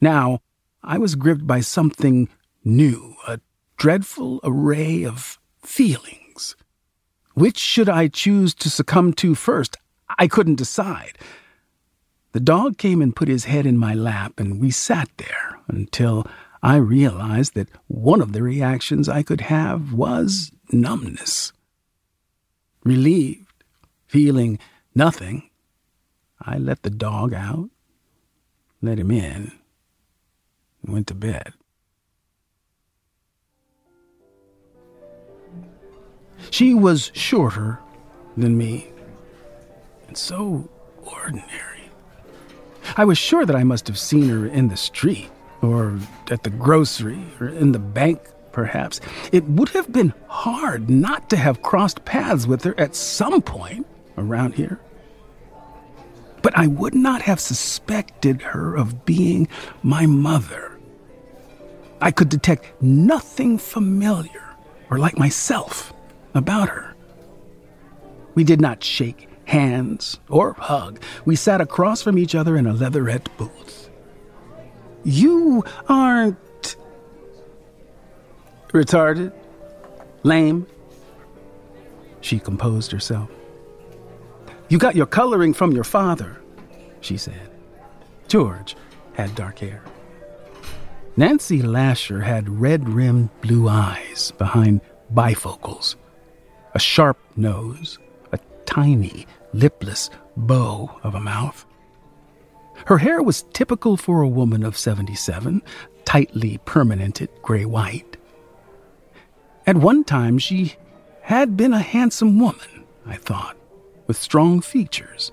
Now, 0.00 0.40
I 0.82 0.98
was 0.98 1.14
gripped 1.14 1.46
by 1.46 1.60
something 1.60 2.28
new, 2.64 3.16
a 3.26 3.40
dreadful 3.76 4.40
array 4.44 5.04
of 5.04 5.38
feelings. 5.62 6.56
Which 7.34 7.58
should 7.58 7.88
I 7.88 8.08
choose 8.08 8.54
to 8.54 8.70
succumb 8.70 9.12
to 9.14 9.34
first? 9.34 9.76
I 10.18 10.28
couldn't 10.28 10.56
decide. 10.56 11.18
The 12.32 12.40
dog 12.40 12.78
came 12.78 13.00
and 13.00 13.14
put 13.14 13.28
his 13.28 13.44
head 13.44 13.64
in 13.64 13.78
my 13.78 13.94
lap, 13.94 14.38
and 14.38 14.60
we 14.60 14.70
sat 14.70 15.08
there 15.16 15.58
until 15.68 16.26
I 16.64 16.76
realized 16.76 17.52
that 17.56 17.68
one 17.88 18.22
of 18.22 18.32
the 18.32 18.42
reactions 18.42 19.06
I 19.06 19.22
could 19.22 19.42
have 19.42 19.92
was 19.92 20.50
numbness. 20.72 21.52
Relieved, 22.84 23.64
feeling 24.06 24.58
nothing, 24.94 25.50
I 26.40 26.56
let 26.56 26.82
the 26.82 26.88
dog 26.88 27.34
out, 27.34 27.68
let 28.80 28.98
him 28.98 29.10
in, 29.10 29.52
went 30.82 31.06
to 31.08 31.14
bed. 31.14 31.52
She 36.50 36.72
was 36.72 37.10
shorter 37.12 37.78
than 38.38 38.56
me, 38.56 38.90
and 40.08 40.16
so 40.16 40.70
ordinary. 41.02 41.90
I 42.96 43.04
was 43.04 43.18
sure 43.18 43.44
that 43.44 43.54
I 43.54 43.64
must 43.64 43.86
have 43.86 43.98
seen 43.98 44.30
her 44.30 44.46
in 44.46 44.68
the 44.68 44.78
street, 44.78 45.30
or 45.64 45.98
at 46.30 46.42
the 46.42 46.50
grocery, 46.50 47.24
or 47.40 47.48
in 47.48 47.72
the 47.72 47.78
bank, 47.78 48.20
perhaps. 48.52 49.00
It 49.32 49.44
would 49.44 49.70
have 49.70 49.92
been 49.92 50.12
hard 50.28 50.90
not 50.90 51.30
to 51.30 51.36
have 51.36 51.62
crossed 51.62 52.04
paths 52.04 52.46
with 52.46 52.62
her 52.64 52.78
at 52.78 52.94
some 52.94 53.42
point 53.42 53.86
around 54.16 54.54
here. 54.54 54.78
But 56.42 56.56
I 56.56 56.66
would 56.66 56.94
not 56.94 57.22
have 57.22 57.40
suspected 57.40 58.42
her 58.42 58.76
of 58.76 59.04
being 59.06 59.48
my 59.82 60.06
mother. 60.06 60.78
I 62.00 62.10
could 62.10 62.28
detect 62.28 62.82
nothing 62.82 63.56
familiar 63.56 64.42
or 64.90 64.98
like 64.98 65.18
myself 65.18 65.92
about 66.34 66.68
her. 66.68 66.94
We 68.34 68.44
did 68.44 68.60
not 68.60 68.84
shake 68.84 69.28
hands 69.46 70.18
or 70.28 70.54
hug. 70.54 71.00
We 71.24 71.36
sat 71.36 71.60
across 71.60 72.02
from 72.02 72.18
each 72.18 72.34
other 72.34 72.56
in 72.56 72.66
a 72.66 72.74
leatherette 72.74 73.28
booth. 73.36 73.83
You 75.04 75.64
aren't 75.88 76.76
retarded, 78.68 79.32
lame. 80.22 80.66
She 82.20 82.38
composed 82.38 82.90
herself. 82.90 83.30
You 84.68 84.78
got 84.78 84.96
your 84.96 85.06
coloring 85.06 85.52
from 85.52 85.72
your 85.72 85.84
father, 85.84 86.40
she 87.00 87.16
said. 87.18 87.50
George 88.28 88.76
had 89.12 89.34
dark 89.34 89.58
hair. 89.58 89.84
Nancy 91.16 91.62
Lasher 91.62 92.22
had 92.22 92.48
red 92.48 92.88
rimmed 92.88 93.28
blue 93.40 93.68
eyes 93.68 94.32
behind 94.38 94.80
bifocals, 95.12 95.94
a 96.74 96.80
sharp 96.80 97.18
nose, 97.36 97.98
a 98.32 98.38
tiny, 98.64 99.26
lipless 99.52 100.10
bow 100.36 100.90
of 101.04 101.14
a 101.14 101.20
mouth. 101.20 101.64
Her 102.86 102.98
hair 102.98 103.22
was 103.22 103.44
typical 103.52 103.96
for 103.96 104.22
a 104.22 104.28
woman 104.28 104.64
of 104.64 104.76
77, 104.76 105.62
tightly 106.04 106.58
permanented 106.64 107.30
gray 107.42 107.64
white. 107.64 108.16
At 109.66 109.76
one 109.76 110.04
time, 110.04 110.38
she 110.38 110.74
had 111.22 111.56
been 111.56 111.72
a 111.72 111.80
handsome 111.80 112.38
woman, 112.38 112.84
I 113.06 113.16
thought, 113.16 113.56
with 114.06 114.18
strong 114.18 114.60
features. 114.60 115.32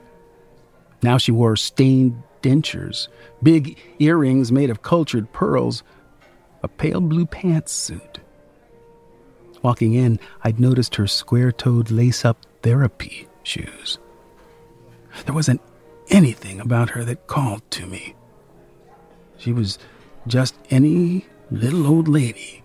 Now 1.03 1.17
she 1.17 1.31
wore 1.31 1.55
stained 1.55 2.21
dentures, 2.41 3.07
big 3.43 3.77
earrings 3.99 4.51
made 4.51 4.69
of 4.69 4.81
cultured 4.81 5.31
pearls, 5.33 5.83
a 6.63 6.67
pale 6.67 7.01
blue 7.01 7.25
pantsuit. 7.25 8.17
Walking 9.61 9.93
in, 9.93 10.19
I'd 10.43 10.59
noticed 10.59 10.95
her 10.95 11.07
square 11.07 11.51
toed 11.51 11.91
lace 11.91 12.23
up 12.23 12.45
therapy 12.61 13.27
shoes. 13.43 13.99
There 15.25 15.35
wasn't 15.35 15.61
anything 16.11 16.59
about 16.59 16.91
her 16.91 17.03
that 17.05 17.27
called 17.27 17.69
to 17.71 17.87
me. 17.87 18.15
She 19.37 19.53
was 19.53 19.79
just 20.27 20.55
any 20.69 21.25
little 21.49 21.87
old 21.87 22.07
lady 22.07 22.63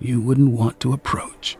you 0.00 0.20
wouldn't 0.20 0.52
want 0.52 0.80
to 0.80 0.92
approach. 0.92 1.56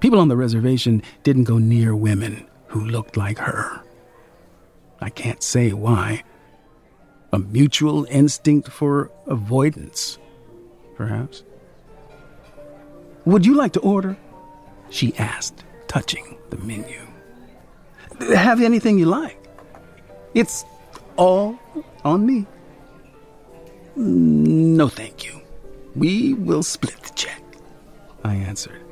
People 0.00 0.20
on 0.20 0.28
the 0.28 0.36
reservation 0.36 1.02
didn't 1.22 1.44
go 1.44 1.58
near 1.58 1.94
women 1.94 2.46
who 2.68 2.84
looked 2.84 3.16
like 3.16 3.38
her. 3.38 3.82
I 5.00 5.10
can't 5.10 5.42
say 5.42 5.72
why. 5.72 6.24
A 7.32 7.38
mutual 7.38 8.06
instinct 8.06 8.68
for 8.68 9.10
avoidance, 9.26 10.18
perhaps. 10.94 11.44
Would 13.24 13.44
you 13.44 13.54
like 13.54 13.72
to 13.72 13.80
order? 13.80 14.16
She 14.90 15.14
asked, 15.16 15.64
touching 15.88 16.38
the 16.50 16.58
menu. 16.58 17.00
Have 18.34 18.62
anything 18.62 18.98
you 18.98 19.06
like. 19.06 19.45
It's 20.36 20.66
all 21.16 21.58
on 22.04 22.26
me. 22.26 22.44
No, 23.96 24.86
thank 24.86 25.24
you. 25.24 25.40
We 25.94 26.34
will 26.34 26.62
split 26.62 27.02
the 27.02 27.14
check, 27.14 27.42
I 28.22 28.34
answered. 28.34 28.82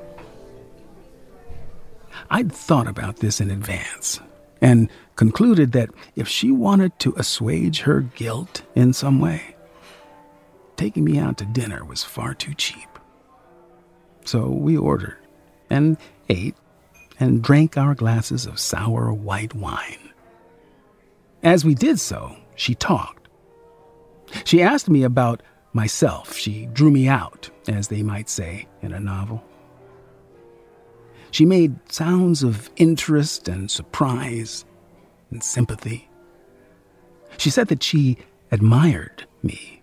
I'd 2.30 2.50
thought 2.50 2.88
about 2.88 3.18
this 3.18 3.42
in 3.42 3.50
advance 3.50 4.20
and 4.62 4.88
concluded 5.16 5.72
that 5.72 5.90
if 6.16 6.26
she 6.26 6.50
wanted 6.50 6.98
to 7.00 7.12
assuage 7.18 7.80
her 7.80 8.00
guilt 8.00 8.62
in 8.74 8.94
some 8.94 9.20
way, 9.20 9.54
taking 10.76 11.04
me 11.04 11.18
out 11.18 11.36
to 11.38 11.44
dinner 11.44 11.84
was 11.84 12.02
far 12.02 12.32
too 12.32 12.54
cheap. 12.54 12.88
So 14.24 14.48
we 14.48 14.78
ordered 14.78 15.18
and 15.68 15.98
ate 16.30 16.56
and 17.20 17.42
drank 17.42 17.76
our 17.76 17.94
glasses 17.94 18.46
of 18.46 18.58
sour 18.58 19.12
white 19.12 19.54
wine. 19.54 20.03
As 21.44 21.62
we 21.62 21.74
did 21.74 22.00
so, 22.00 22.34
she 22.56 22.74
talked. 22.74 23.28
She 24.44 24.62
asked 24.62 24.88
me 24.88 25.02
about 25.02 25.42
myself. 25.74 26.34
She 26.34 26.66
drew 26.72 26.90
me 26.90 27.06
out, 27.06 27.50
as 27.68 27.88
they 27.88 28.02
might 28.02 28.30
say 28.30 28.66
in 28.80 28.92
a 28.94 28.98
novel. 28.98 29.44
She 31.30 31.44
made 31.44 31.76
sounds 31.92 32.42
of 32.42 32.70
interest 32.76 33.46
and 33.46 33.70
surprise 33.70 34.64
and 35.30 35.42
sympathy. 35.42 36.08
She 37.36 37.50
said 37.50 37.68
that 37.68 37.82
she 37.82 38.16
admired 38.50 39.26
me. 39.42 39.82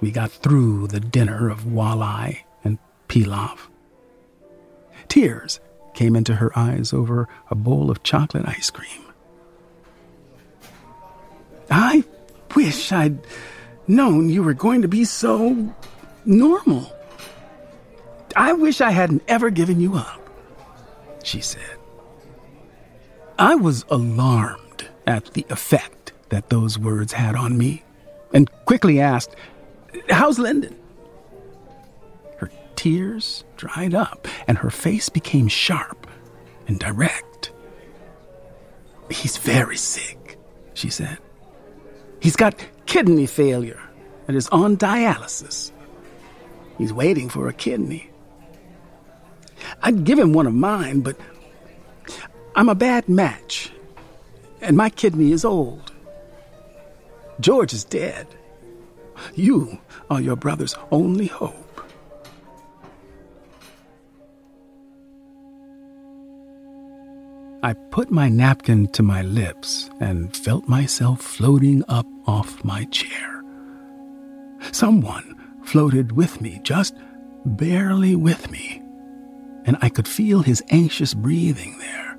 we 0.00 0.10
got 0.10 0.32
through 0.32 0.88
the 0.88 1.00
dinner 1.00 1.48
of 1.48 1.64
walleye 1.64 2.40
and 2.64 2.78
pilaf. 3.08 3.58
Tears 5.08 5.60
came 5.94 6.16
into 6.16 6.34
her 6.36 6.58
eyes 6.58 6.92
over 6.92 7.28
a 7.50 7.54
bowl 7.54 7.90
of 7.90 8.02
chocolate 8.02 8.48
ice 8.48 8.70
cream. 8.70 9.03
I 11.70 12.04
wish 12.54 12.92
I'd 12.92 13.18
known 13.86 14.30
you 14.30 14.42
were 14.42 14.54
going 14.54 14.82
to 14.82 14.88
be 14.88 15.04
so 15.04 15.74
normal. 16.24 16.92
I 18.36 18.52
wish 18.52 18.80
I 18.80 18.90
hadn't 18.90 19.22
ever 19.28 19.50
given 19.50 19.80
you 19.80 19.94
up, 19.94 20.20
she 21.22 21.40
said. 21.40 21.78
I 23.38 23.54
was 23.54 23.84
alarmed 23.88 24.88
at 25.06 25.32
the 25.34 25.46
effect 25.50 26.12
that 26.30 26.50
those 26.50 26.78
words 26.78 27.12
had 27.12 27.36
on 27.36 27.56
me 27.56 27.84
and 28.32 28.50
quickly 28.64 29.00
asked, 29.00 29.34
How's 30.08 30.38
Lyndon? 30.38 30.76
Her 32.38 32.50
tears 32.74 33.44
dried 33.56 33.94
up 33.94 34.26
and 34.48 34.58
her 34.58 34.70
face 34.70 35.08
became 35.08 35.48
sharp 35.48 36.06
and 36.66 36.78
direct. 36.78 37.52
He's 39.10 39.36
very 39.36 39.76
sick, 39.76 40.38
she 40.74 40.90
said. 40.90 41.18
He's 42.24 42.36
got 42.36 42.56
kidney 42.86 43.26
failure 43.26 43.82
and 44.26 44.34
is 44.34 44.48
on 44.48 44.78
dialysis. 44.78 45.72
He's 46.78 46.90
waiting 46.90 47.28
for 47.28 47.48
a 47.48 47.52
kidney. 47.52 48.10
I'd 49.82 50.04
give 50.04 50.18
him 50.18 50.32
one 50.32 50.46
of 50.46 50.54
mine, 50.54 51.00
but 51.00 51.18
I'm 52.56 52.70
a 52.70 52.74
bad 52.74 53.10
match, 53.10 53.70
and 54.62 54.74
my 54.74 54.88
kidney 54.88 55.32
is 55.32 55.44
old. 55.44 55.92
George 57.40 57.74
is 57.74 57.84
dead. 57.84 58.26
You 59.34 59.78
are 60.08 60.22
your 60.22 60.36
brother's 60.36 60.74
only 60.90 61.26
hope. 61.26 61.63
I 67.64 67.72
put 67.72 68.10
my 68.10 68.28
napkin 68.28 68.88
to 68.88 69.02
my 69.02 69.22
lips 69.22 69.88
and 69.98 70.36
felt 70.36 70.68
myself 70.68 71.22
floating 71.22 71.82
up 71.88 72.04
off 72.26 72.62
my 72.62 72.84
chair. 72.90 73.42
Someone 74.70 75.34
floated 75.62 76.12
with 76.12 76.42
me, 76.42 76.60
just 76.62 76.94
barely 77.46 78.16
with 78.16 78.50
me, 78.50 78.82
and 79.64 79.78
I 79.80 79.88
could 79.88 80.06
feel 80.06 80.42
his 80.42 80.62
anxious 80.68 81.14
breathing 81.14 81.78
there. 81.78 82.18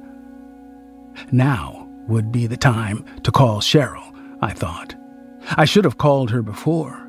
Now 1.32 1.88
would 2.08 2.32
be 2.32 2.48
the 2.48 2.58
time 2.58 3.06
to 3.22 3.32
call 3.32 3.62
Cheryl, 3.62 4.16
I 4.42 4.52
thought. 4.52 4.96
I 5.58 5.66
should 5.66 5.86
have 5.86 6.00
called 6.00 6.32
her 6.32 6.42
before. 6.42 7.08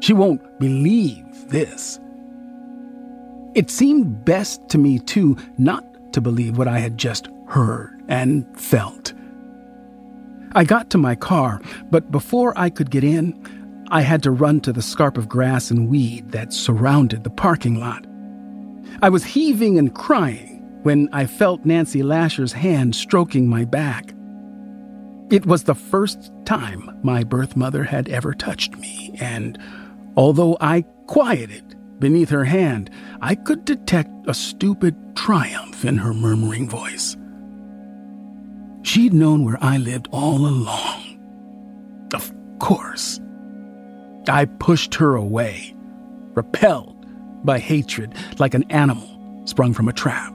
She 0.00 0.12
won't 0.12 0.42
believe 0.60 1.24
this. 1.48 1.98
It 3.54 3.70
seemed 3.70 4.26
best 4.26 4.68
to 4.68 4.76
me, 4.76 4.98
too, 4.98 5.38
not 5.56 6.12
to 6.12 6.20
believe 6.20 6.58
what 6.58 6.68
I 6.68 6.80
had 6.80 6.98
just 6.98 7.28
heard 7.48 8.02
and 8.08 8.46
felt. 8.58 9.12
I 10.52 10.64
got 10.64 10.90
to 10.90 10.98
my 10.98 11.14
car, 11.14 11.60
but 11.90 12.10
before 12.10 12.52
I 12.56 12.70
could 12.70 12.90
get 12.90 13.04
in, 13.04 13.86
I 13.90 14.02
had 14.02 14.22
to 14.24 14.30
run 14.30 14.60
to 14.60 14.72
the 14.72 14.82
scarp 14.82 15.16
of 15.16 15.28
grass 15.28 15.70
and 15.70 15.88
weed 15.88 16.30
that 16.32 16.52
surrounded 16.52 17.24
the 17.24 17.30
parking 17.30 17.80
lot. 17.80 18.06
I 19.02 19.08
was 19.08 19.24
heaving 19.24 19.78
and 19.78 19.94
crying 19.94 20.62
when 20.82 21.08
I 21.12 21.26
felt 21.26 21.64
Nancy 21.64 22.02
Lasher's 22.02 22.52
hand 22.52 22.94
stroking 22.94 23.46
my 23.46 23.64
back. 23.64 24.12
It 25.30 25.46
was 25.46 25.64
the 25.64 25.74
first 25.74 26.32
time 26.44 26.98
my 27.02 27.24
birth 27.24 27.56
mother 27.56 27.84
had 27.84 28.08
ever 28.08 28.32
touched 28.32 28.76
me, 28.76 29.14
and 29.20 29.58
although 30.16 30.56
I 30.60 30.82
quieted 31.06 31.76
beneath 31.98 32.30
her 32.30 32.44
hand, 32.44 32.90
I 33.20 33.34
could 33.34 33.64
detect 33.64 34.10
a 34.26 34.34
stupid 34.34 34.96
triumph 35.16 35.84
in 35.84 35.98
her 35.98 36.14
murmuring 36.14 36.68
voice. 36.68 37.16
She'd 38.88 39.12
known 39.12 39.44
where 39.44 39.58
I 39.60 39.76
lived 39.76 40.08
all 40.12 40.46
along. 40.46 42.08
Of 42.14 42.32
course. 42.58 43.20
I 44.26 44.46
pushed 44.46 44.94
her 44.94 45.14
away, 45.14 45.76
repelled 46.32 46.96
by 47.44 47.58
hatred 47.58 48.14
like 48.38 48.54
an 48.54 48.62
animal 48.70 49.42
sprung 49.44 49.74
from 49.74 49.88
a 49.88 49.92
trap. 49.92 50.32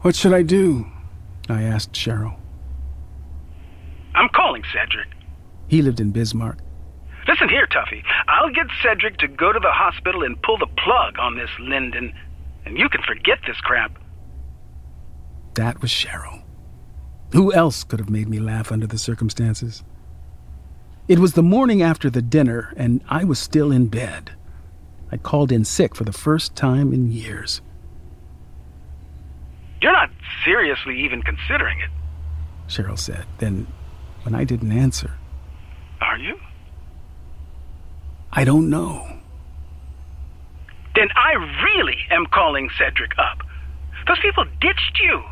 What 0.00 0.16
should 0.16 0.32
I 0.32 0.42
do? 0.42 0.84
I 1.48 1.62
asked 1.62 1.92
Cheryl. 1.92 2.36
I'm 4.16 4.28
calling 4.30 4.64
Cedric. 4.72 5.06
He 5.68 5.80
lived 5.80 6.00
in 6.00 6.10
Bismarck. 6.10 6.58
Listen 7.28 7.48
here, 7.48 7.68
Tuffy. 7.68 8.02
I'll 8.26 8.50
get 8.50 8.66
Cedric 8.82 9.18
to 9.18 9.28
go 9.28 9.52
to 9.52 9.60
the 9.60 9.70
hospital 9.70 10.24
and 10.24 10.42
pull 10.42 10.58
the 10.58 10.66
plug 10.66 11.20
on 11.20 11.36
this 11.36 11.50
Lyndon, 11.60 12.12
and 12.68 12.76
you 12.76 12.88
can 12.90 13.02
forget 13.02 13.38
this 13.46 13.56
crap. 13.62 13.98
That 15.54 15.80
was 15.80 15.90
Cheryl. 15.90 16.42
Who 17.32 17.52
else 17.52 17.82
could 17.82 17.98
have 17.98 18.10
made 18.10 18.28
me 18.28 18.38
laugh 18.38 18.70
under 18.70 18.86
the 18.86 18.98
circumstances? 18.98 19.82
It 21.08 21.18
was 21.18 21.32
the 21.32 21.42
morning 21.42 21.80
after 21.82 22.10
the 22.10 22.20
dinner, 22.20 22.74
and 22.76 23.02
I 23.08 23.24
was 23.24 23.38
still 23.38 23.72
in 23.72 23.86
bed. 23.86 24.32
I'd 25.10 25.22
called 25.22 25.50
in 25.50 25.64
sick 25.64 25.94
for 25.94 26.04
the 26.04 26.12
first 26.12 26.54
time 26.54 26.92
in 26.92 27.10
years. 27.10 27.62
You're 29.80 29.92
not 29.92 30.10
seriously 30.44 31.00
even 31.00 31.22
considering 31.22 31.78
it. 31.80 31.90
Cheryl 32.68 32.98
said. 32.98 33.24
Then, 33.38 33.66
when 34.24 34.34
I 34.34 34.44
didn't 34.44 34.72
answer, 34.72 35.12
Are 36.02 36.18
you? 36.18 36.38
I 38.30 38.44
don't 38.44 38.68
know. 38.68 39.17
Then 40.98 41.10
I 41.14 41.34
really 41.62 41.96
am 42.10 42.26
calling 42.26 42.68
Cedric 42.76 43.12
up. 43.18 43.38
Those 44.08 44.18
people 44.18 44.44
ditched 44.60 44.98
you. 45.00 45.22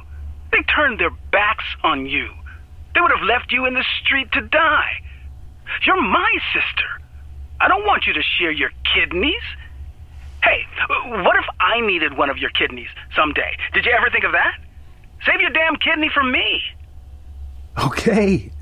They 0.53 0.63
turned 0.63 1.01
their 1.01 1.11
backs 1.33 1.65
on 1.83 2.07
you. 2.07 2.29
They 2.95 3.01
would 3.01 3.11
have 3.11 3.27
left 3.27 3.51
you 3.51 3.67
in 3.67 3.75
the 3.75 3.85
street 4.01 4.31
to 4.33 4.43
die. 4.43 5.03
You're 5.85 6.01
my 6.01 6.39
sister. 6.55 6.87
I 7.61 7.67
don't 7.67 7.85
want 7.85 8.07
you 8.07 8.13
to 8.13 8.23
share 8.39 8.53
your 8.53 8.71
kidneys. 8.95 9.43
Hey, 10.45 10.63
what 11.25 11.35
if 11.35 11.47
I 11.59 11.81
needed 11.81 12.17
one 12.17 12.31
of 12.31 12.39
your 12.39 12.51
kidneys 12.51 12.91
someday? 13.17 13.57
Did 13.75 13.87
you 13.87 13.93
ever 13.93 14.09
think 14.09 14.23
of 14.23 14.31
that? 14.33 14.55
Save 15.25 15.41
your 15.41 15.51
damn 15.51 15.75
kidney 15.75 16.11
for 16.15 16.23
me. 16.23 16.63
Okay, 17.85 18.53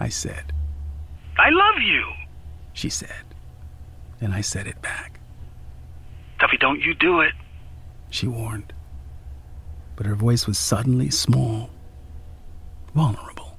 I 0.00 0.08
said. 0.08 0.54
I 1.36 1.50
love 1.50 1.82
you. 1.82 2.12
She 2.72 2.88
said. 2.88 3.34
And 4.22 4.32
I 4.32 4.40
said 4.40 4.66
it 4.66 4.80
back. 4.80 5.15
Tuffy, 6.38 6.58
don't 6.58 6.80
you 6.80 6.94
do 6.94 7.20
it. 7.20 7.32
She 8.10 8.26
warned. 8.26 8.72
But 9.96 10.06
her 10.06 10.14
voice 10.14 10.46
was 10.46 10.58
suddenly 10.58 11.10
small, 11.10 11.70
vulnerable. 12.94 13.58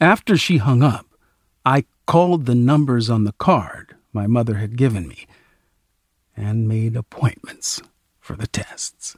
After 0.00 0.36
she 0.36 0.58
hung 0.58 0.82
up, 0.82 1.06
I 1.64 1.84
called 2.06 2.46
the 2.46 2.54
numbers 2.54 3.10
on 3.10 3.24
the 3.24 3.32
card 3.32 3.96
my 4.12 4.26
mother 4.26 4.54
had 4.54 4.76
given 4.76 5.06
me 5.06 5.26
and 6.36 6.66
made 6.66 6.96
appointments 6.96 7.82
for 8.18 8.34
the 8.34 8.46
tests. 8.46 9.16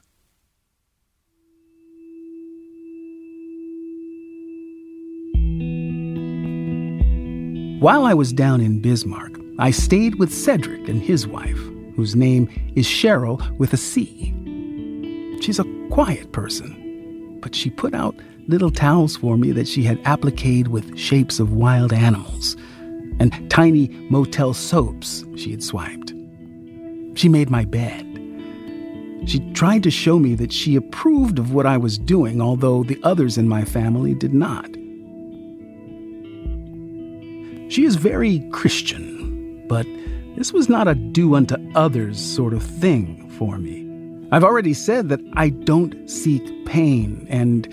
While 7.79 8.05
I 8.05 8.13
was 8.13 8.33
down 8.33 8.59
in 8.59 8.81
Bismarck, 8.81 9.38
I 9.59 9.71
stayed 9.71 10.15
with 10.15 10.33
Cedric 10.33 10.87
and 10.87 11.01
his 11.01 11.27
wife, 11.27 11.59
whose 11.97 12.15
name 12.15 12.47
is 12.77 12.87
Cheryl 12.87 13.41
with 13.57 13.73
a 13.73 13.77
C. 13.77 14.33
She's 15.41 15.59
a 15.59 15.65
quiet 15.91 16.31
person, 16.31 17.37
but 17.41 17.53
she 17.53 17.69
put 17.69 17.93
out 17.93 18.15
little 18.47 18.71
towels 18.71 19.17
for 19.17 19.35
me 19.35 19.51
that 19.51 19.67
she 19.67 19.83
had 19.83 20.01
appliqued 20.05 20.69
with 20.69 20.97
shapes 20.97 21.41
of 21.41 21.51
wild 21.51 21.91
animals 21.91 22.55
and 23.19 23.51
tiny 23.51 23.89
motel 24.09 24.53
soaps 24.53 25.25
she 25.35 25.51
had 25.51 25.61
swiped. 25.61 26.13
She 27.15 27.27
made 27.27 27.49
my 27.49 27.65
bed. 27.65 28.05
She 29.25 29.39
tried 29.51 29.83
to 29.83 29.91
show 29.91 30.19
me 30.19 30.35
that 30.35 30.53
she 30.53 30.77
approved 30.77 31.37
of 31.37 31.51
what 31.51 31.65
I 31.65 31.75
was 31.75 31.97
doing, 31.97 32.41
although 32.41 32.83
the 32.83 32.99
others 33.03 33.37
in 33.37 33.49
my 33.49 33.65
family 33.65 34.13
did 34.13 34.33
not. 34.33 34.73
She 37.69 37.83
is 37.83 37.97
very 37.97 38.39
Christian, 38.51 39.18
but 39.69 39.87
this 40.35 40.51
was 40.51 40.67
not 40.67 40.87
a 40.87 40.95
do 40.95 41.35
unto 41.35 41.55
others 41.75 42.19
sort 42.19 42.53
of 42.53 42.63
thing 42.63 43.29
for 43.37 43.57
me. 43.57 43.87
I've 44.31 44.43
already 44.43 44.73
said 44.73 45.09
that 45.09 45.21
I 45.33 45.49
don't 45.49 46.09
seek 46.09 46.65
pain, 46.65 47.25
and 47.29 47.67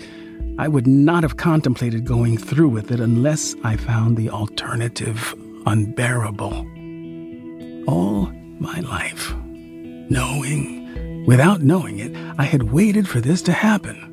I 0.57 0.67
would 0.67 0.87
not 0.87 1.23
have 1.23 1.37
contemplated 1.37 2.05
going 2.05 2.37
through 2.37 2.69
with 2.69 2.91
it 2.91 2.99
unless 2.99 3.55
I 3.63 3.75
found 3.75 4.17
the 4.17 4.29
alternative 4.29 5.35
unbearable. 5.65 6.65
All 7.87 8.31
my 8.59 8.79
life, 8.79 9.35
knowing, 10.09 11.25
without 11.25 11.61
knowing 11.61 11.99
it, 11.99 12.15
I 12.39 12.43
had 12.43 12.71
waited 12.71 13.07
for 13.07 13.21
this 13.21 13.41
to 13.43 13.51
happen. 13.51 14.03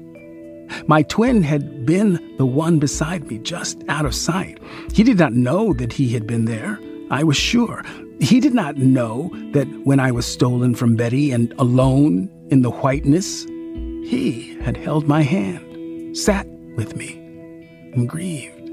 My 0.86 1.02
twin 1.02 1.42
had 1.42 1.86
been 1.86 2.36
the 2.36 2.46
one 2.46 2.78
beside 2.78 3.26
me, 3.30 3.38
just 3.38 3.82
out 3.88 4.04
of 4.04 4.14
sight. 4.14 4.58
He 4.92 5.02
did 5.02 5.18
not 5.18 5.32
know 5.32 5.72
that 5.74 5.92
he 5.94 6.08
had 6.10 6.26
been 6.26 6.44
there. 6.44 6.78
I 7.14 7.22
was 7.22 7.36
sure. 7.36 7.84
He 8.18 8.40
did 8.40 8.54
not 8.54 8.76
know 8.76 9.30
that 9.52 9.68
when 9.84 10.00
I 10.00 10.10
was 10.10 10.26
stolen 10.26 10.74
from 10.74 10.96
Betty 10.96 11.30
and 11.30 11.54
alone 11.60 12.28
in 12.50 12.62
the 12.62 12.72
whiteness, 12.72 13.44
he 13.44 14.58
had 14.62 14.76
held 14.76 15.06
my 15.06 15.22
hand, 15.22 16.18
sat 16.18 16.44
with 16.76 16.96
me, 16.96 17.12
and 17.94 18.08
grieved. 18.08 18.68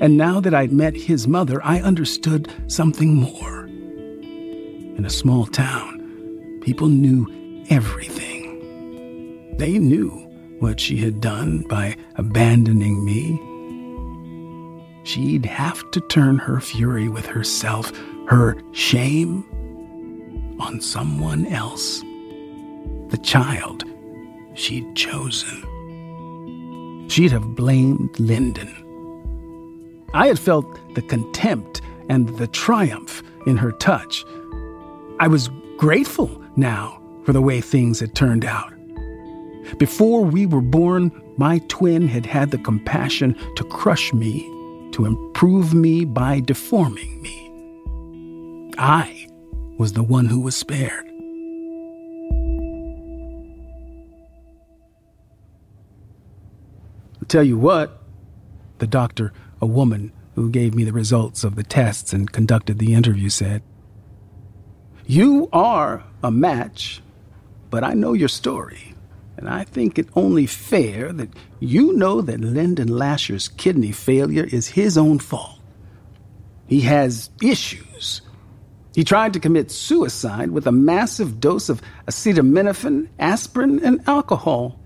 And 0.00 0.16
now 0.16 0.38
that 0.38 0.54
I'd 0.54 0.70
met 0.70 0.94
his 0.94 1.26
mother, 1.26 1.60
I 1.64 1.80
understood 1.80 2.48
something 2.68 3.12
more. 3.12 3.66
In 3.66 5.02
a 5.04 5.10
small 5.10 5.46
town, 5.46 6.60
people 6.62 6.86
knew 6.86 7.26
everything. 7.70 9.56
They 9.56 9.80
knew 9.80 10.10
what 10.60 10.78
she 10.78 10.98
had 10.98 11.20
done 11.20 11.62
by 11.62 11.96
abandoning 12.14 13.04
me. 13.04 13.40
She'd 15.06 15.46
have 15.46 15.88
to 15.92 16.00
turn 16.00 16.36
her 16.38 16.58
fury 16.60 17.08
with 17.08 17.26
herself, 17.26 17.92
her 18.26 18.56
shame, 18.72 19.44
on 20.58 20.80
someone 20.80 21.46
else. 21.46 22.00
The 23.10 23.20
child 23.22 23.84
she'd 24.54 24.96
chosen. 24.96 25.62
She'd 27.08 27.30
have 27.30 27.54
blamed 27.54 28.18
Lyndon. 28.18 28.74
I 30.12 30.26
had 30.26 30.40
felt 30.40 30.66
the 30.96 31.02
contempt 31.02 31.82
and 32.08 32.28
the 32.30 32.48
triumph 32.48 33.22
in 33.46 33.56
her 33.58 33.70
touch. 33.70 34.24
I 35.20 35.28
was 35.28 35.50
grateful 35.76 36.42
now 36.56 37.00
for 37.24 37.32
the 37.32 37.40
way 37.40 37.60
things 37.60 38.00
had 38.00 38.16
turned 38.16 38.44
out. 38.44 38.72
Before 39.78 40.24
we 40.24 40.46
were 40.46 40.60
born, 40.60 41.12
my 41.36 41.58
twin 41.68 42.08
had 42.08 42.26
had 42.26 42.50
the 42.50 42.58
compassion 42.58 43.36
to 43.54 43.62
crush 43.62 44.12
me, 44.12 44.52
to 44.96 45.04
improve 45.04 45.74
me 45.74 46.06
by 46.06 46.40
deforming 46.40 47.20
me. 47.20 48.72
I 48.78 49.28
was 49.76 49.92
the 49.92 50.02
one 50.02 50.24
who 50.24 50.40
was 50.40 50.56
spared. 50.56 51.06
I'll 57.20 57.28
tell 57.28 57.42
you 57.42 57.58
what, 57.58 58.02
the 58.78 58.86
doctor, 58.86 59.34
a 59.60 59.66
woman 59.66 60.12
who 60.34 60.48
gave 60.48 60.74
me 60.74 60.82
the 60.82 60.94
results 60.94 61.44
of 61.44 61.56
the 61.56 61.62
tests 61.62 62.14
and 62.14 62.32
conducted 62.32 62.78
the 62.78 62.94
interview, 62.94 63.28
said. 63.28 63.62
You 65.04 65.50
are 65.52 66.04
a 66.22 66.30
match, 66.30 67.02
but 67.68 67.84
I 67.84 67.92
know 67.92 68.14
your 68.14 68.28
story, 68.28 68.94
and 69.36 69.48
I 69.48 69.64
think 69.64 69.98
it 69.98 70.08
only 70.16 70.46
fair 70.46 71.12
that 71.12 71.28
you 71.60 71.92
know 71.92 72.20
that 72.22 72.40
Lyndon 72.40 72.88
Lasher's 72.88 73.48
kidney 73.48 73.92
failure 73.92 74.44
is 74.44 74.68
his 74.68 74.96
own 74.96 75.18
fault. 75.18 75.60
He 76.66 76.80
has 76.82 77.30
issues. 77.42 78.22
He 78.94 79.04
tried 79.04 79.34
to 79.34 79.40
commit 79.40 79.70
suicide 79.70 80.50
with 80.50 80.66
a 80.66 80.72
massive 80.72 81.38
dose 81.38 81.68
of 81.68 81.82
acetaminophen, 82.06 83.08
aspirin, 83.18 83.84
and 83.84 84.00
alcohol. 84.08 84.80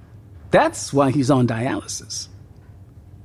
That's 0.51 0.93
why 0.93 1.13
he's 1.13 1.31
on 1.31 1.47
dialysis. 1.47 2.27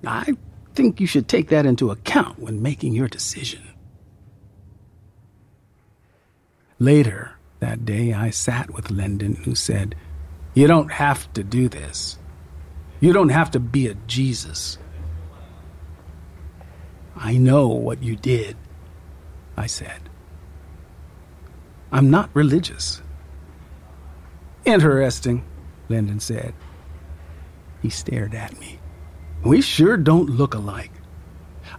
I 0.05 0.35
think 0.75 0.99
you 0.99 1.07
should 1.07 1.27
take 1.27 1.49
that 1.49 1.65
into 1.65 1.89
account 1.89 2.37
when 2.37 2.61
making 2.61 2.93
your 2.93 3.07
decision. 3.07 3.63
Later 6.77 7.31
that 7.61 7.83
day, 7.83 8.13
I 8.13 8.29
sat 8.29 8.71
with 8.71 8.91
Lyndon, 8.91 9.35
who 9.35 9.55
said, 9.55 9.95
You 10.55 10.67
don't 10.67 10.91
have 10.91 11.31
to 11.33 11.43
do 11.43 11.67
this. 11.67 12.17
You 13.01 13.11
don't 13.11 13.29
have 13.29 13.51
to 13.51 13.59
be 13.59 13.87
a 13.87 13.93
Jesus. 14.07 14.77
I 17.15 17.37
know 17.37 17.67
what 17.67 18.01
you 18.01 18.15
did, 18.15 18.55
I 19.57 19.67
said. 19.67 20.09
I'm 21.91 22.09
not 22.09 22.29
religious. 22.33 23.01
Interesting, 24.63 25.43
Lyndon 25.89 26.21
said. 26.21 26.53
He 27.81 27.89
stared 27.89 28.33
at 28.33 28.57
me. 28.59 28.79
We 29.43 29.61
sure 29.61 29.97
don't 29.97 30.29
look 30.29 30.53
alike. 30.53 30.91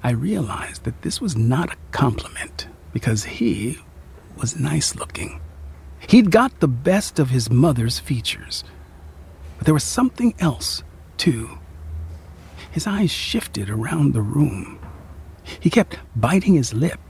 I 0.03 0.11
realized 0.11 0.85
that 0.85 1.01
this 1.01 1.21
was 1.21 1.35
not 1.35 1.73
a 1.73 1.77
compliment 1.93 2.69
because 2.93 3.25
he 3.25 3.79
was 4.37 4.61
nice 4.61 4.95
looking. 4.95 5.41
He'd 6.09 6.31
got 6.31 6.61
the 6.61 6.69
best 6.69 7.19
of 7.19 7.31
his 7.31 7.51
mother's 7.51 7.99
features. 7.99 8.63
But 9.59 9.67
there 9.67 9.75
was 9.75 9.85
something 9.85 10.35
else, 10.39 10.83
too. 11.17 11.59
His 12.71 12.87
eyes 12.87 13.11
shifted 13.11 13.69
around 13.69 14.13
the 14.13 14.23
room. 14.23 14.79
He 15.61 15.71
kept 15.71 15.99
biting 16.15 16.55
his 16.55 16.75
lip, 16.75 17.01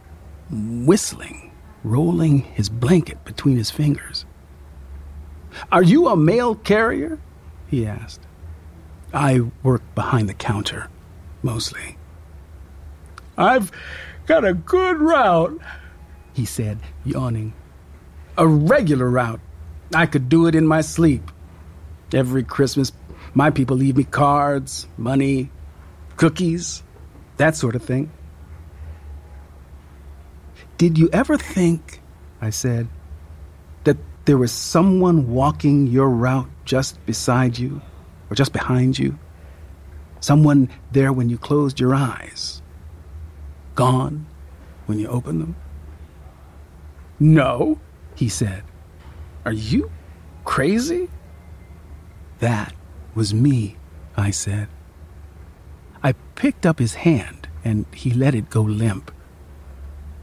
whistling, 0.51 1.51
rolling 1.82 2.40
his 2.40 2.68
blanket 2.68 3.24
between 3.24 3.57
his 3.57 3.70
fingers. 3.70 4.24
Are 5.72 5.82
you 5.82 6.09
a 6.09 6.16
mail 6.16 6.55
carrier? 6.55 7.18
he 7.66 7.86
asked. 7.86 8.20
I 9.12 9.40
work 9.62 9.82
behind 9.94 10.28
the 10.28 10.34
counter, 10.34 10.88
mostly. 11.42 11.97
I've 13.36 13.70
got 14.26 14.44
a 14.44 14.55
good 14.55 14.99
route, 14.99 15.61
he 16.32 16.44
said, 16.44 16.78
yawning. 17.05 17.53
A 18.39 18.47
regular 18.47 19.09
route. 19.09 19.41
I 19.95 20.07
could 20.07 20.28
do 20.28 20.47
it 20.47 20.55
in 20.55 20.66
my 20.66 20.80
sleep. 20.80 21.30
Every 22.12 22.45
Christmas, 22.45 22.93
my 23.34 23.51
people 23.51 23.76
leave 23.76 23.97
me 23.97 24.05
cards, 24.05 24.87
money, 24.97 25.51
cookies, 26.16 26.82
that 27.37 27.57
sort 27.57 27.74
of 27.74 27.82
thing. 27.82 28.11
Did 30.78 30.99
you 30.99 31.09
ever 31.12 31.39
think, 31.39 32.03
I 32.41 32.51
said, 32.51 32.89
that 33.84 33.97
there 34.26 34.37
was 34.37 34.53
someone 34.53 35.30
walking 35.30 35.87
your 35.87 36.11
route 36.11 36.49
just 36.64 37.05
beside 37.07 37.59
you 37.59 37.80
or 38.28 38.37
just 38.37 38.53
behind 38.53 38.99
you? 38.99 39.18
Someone 40.20 40.68
there 40.93 41.12
when 41.12 41.30
you 41.30 41.39
closed 41.39 41.80
your 41.80 41.95
eyes, 41.95 42.61
gone 43.74 44.26
when 44.87 44.99
you 44.99 45.09
opened 45.09 45.41
them? 45.41 45.57
No, 47.18 47.78
he 48.16 48.28
said. 48.28 48.64
Are 49.44 49.52
you 49.52 49.90
crazy? 50.44 51.08
That 52.40 52.74
was 53.14 53.32
me, 53.32 53.76
I 54.16 54.30
said. 54.30 54.68
I 56.02 56.12
picked 56.34 56.66
up 56.66 56.78
his 56.78 56.94
hand 56.94 57.48
and 57.64 57.86
he 57.94 58.10
let 58.10 58.34
it 58.34 58.50
go 58.50 58.62
limp. 58.62 59.12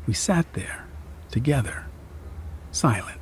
We 0.05 0.13
sat 0.13 0.51
there, 0.53 0.85
together, 1.31 1.85
silent. 2.71 3.21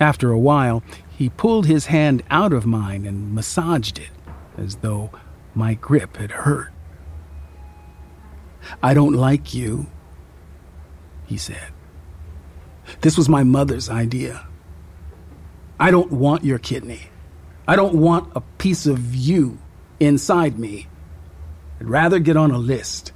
After 0.00 0.30
a 0.30 0.38
while, 0.38 0.82
he 1.10 1.28
pulled 1.28 1.66
his 1.66 1.86
hand 1.86 2.22
out 2.30 2.52
of 2.52 2.66
mine 2.66 3.06
and 3.06 3.34
massaged 3.34 3.98
it 3.98 4.10
as 4.56 4.76
though 4.76 5.10
my 5.54 5.74
grip 5.74 6.16
had 6.16 6.32
hurt. 6.32 6.72
I 8.82 8.94
don't 8.94 9.14
like 9.14 9.54
you, 9.54 9.86
he 11.26 11.36
said. 11.36 11.72
This 13.00 13.16
was 13.16 13.28
my 13.28 13.44
mother's 13.44 13.88
idea. 13.88 14.46
I 15.78 15.90
don't 15.90 16.12
want 16.12 16.44
your 16.44 16.58
kidney. 16.58 17.10
I 17.66 17.76
don't 17.76 17.94
want 17.94 18.32
a 18.34 18.40
piece 18.40 18.86
of 18.86 19.14
you 19.14 19.58
inside 20.00 20.58
me. 20.58 20.88
I'd 21.80 21.88
rather 21.88 22.18
get 22.18 22.36
on 22.36 22.50
a 22.50 22.58
list. 22.58 23.12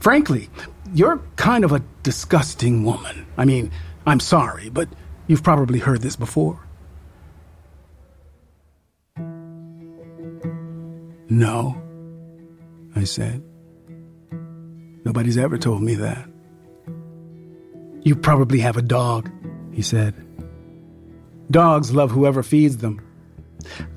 Frankly, 0.00 0.48
you're 0.94 1.20
kind 1.36 1.64
of 1.64 1.72
a 1.72 1.82
disgusting 2.02 2.84
woman. 2.84 3.26
I 3.36 3.44
mean, 3.44 3.70
I'm 4.06 4.20
sorry, 4.20 4.68
but 4.68 4.88
you've 5.26 5.42
probably 5.42 5.78
heard 5.78 6.02
this 6.02 6.16
before. 6.16 6.60
No, 11.28 11.82
I 12.94 13.04
said. 13.04 13.42
Nobody's 15.04 15.38
ever 15.38 15.58
told 15.58 15.82
me 15.82 15.94
that. 15.96 16.31
You 18.04 18.16
probably 18.16 18.58
have 18.60 18.76
a 18.76 18.82
dog, 18.82 19.30
he 19.72 19.82
said. 19.82 20.14
Dogs 21.50 21.92
love 21.92 22.10
whoever 22.10 22.42
feeds 22.42 22.78
them. 22.78 23.00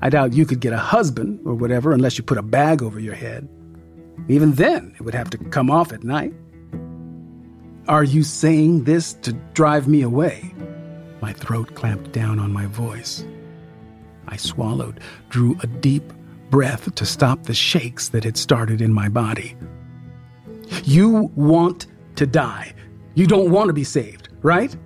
I 0.00 0.10
doubt 0.10 0.34
you 0.34 0.46
could 0.46 0.60
get 0.60 0.72
a 0.72 0.78
husband 0.78 1.40
or 1.44 1.54
whatever 1.54 1.92
unless 1.92 2.16
you 2.16 2.24
put 2.24 2.38
a 2.38 2.42
bag 2.42 2.82
over 2.82 3.00
your 3.00 3.14
head. 3.14 3.48
Even 4.28 4.52
then, 4.52 4.94
it 4.96 5.02
would 5.02 5.14
have 5.14 5.30
to 5.30 5.38
come 5.38 5.70
off 5.70 5.92
at 5.92 6.04
night. 6.04 6.32
Are 7.88 8.04
you 8.04 8.22
saying 8.22 8.84
this 8.84 9.14
to 9.14 9.32
drive 9.54 9.88
me 9.88 10.02
away? 10.02 10.54
My 11.20 11.32
throat 11.32 11.74
clamped 11.74 12.12
down 12.12 12.38
on 12.38 12.52
my 12.52 12.66
voice. 12.66 13.24
I 14.28 14.36
swallowed, 14.36 15.00
drew 15.28 15.56
a 15.62 15.66
deep 15.66 16.12
breath 16.50 16.94
to 16.94 17.06
stop 17.06 17.44
the 17.44 17.54
shakes 17.54 18.08
that 18.10 18.24
had 18.24 18.36
started 18.36 18.80
in 18.80 18.92
my 18.92 19.08
body. 19.08 19.56
You 20.84 21.30
want 21.34 21.86
to 22.16 22.26
die. 22.26 22.74
You 23.16 23.26
don't 23.26 23.50
want 23.50 23.68
to 23.68 23.72
be 23.72 23.82
saved, 23.82 24.28
right? 24.42 24.76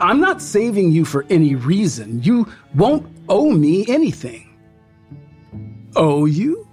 I'm 0.00 0.20
not 0.20 0.42
saving 0.42 0.92
you 0.92 1.06
for 1.06 1.24
any 1.30 1.54
reason. 1.54 2.22
You 2.22 2.46
won't 2.74 3.06
owe 3.28 3.50
me 3.50 3.86
anything. 3.88 4.44
owe 5.96 6.26
you? 6.26 6.68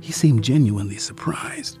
He 0.00 0.12
seemed 0.12 0.44
genuinely 0.44 0.98
surprised. 0.98 1.78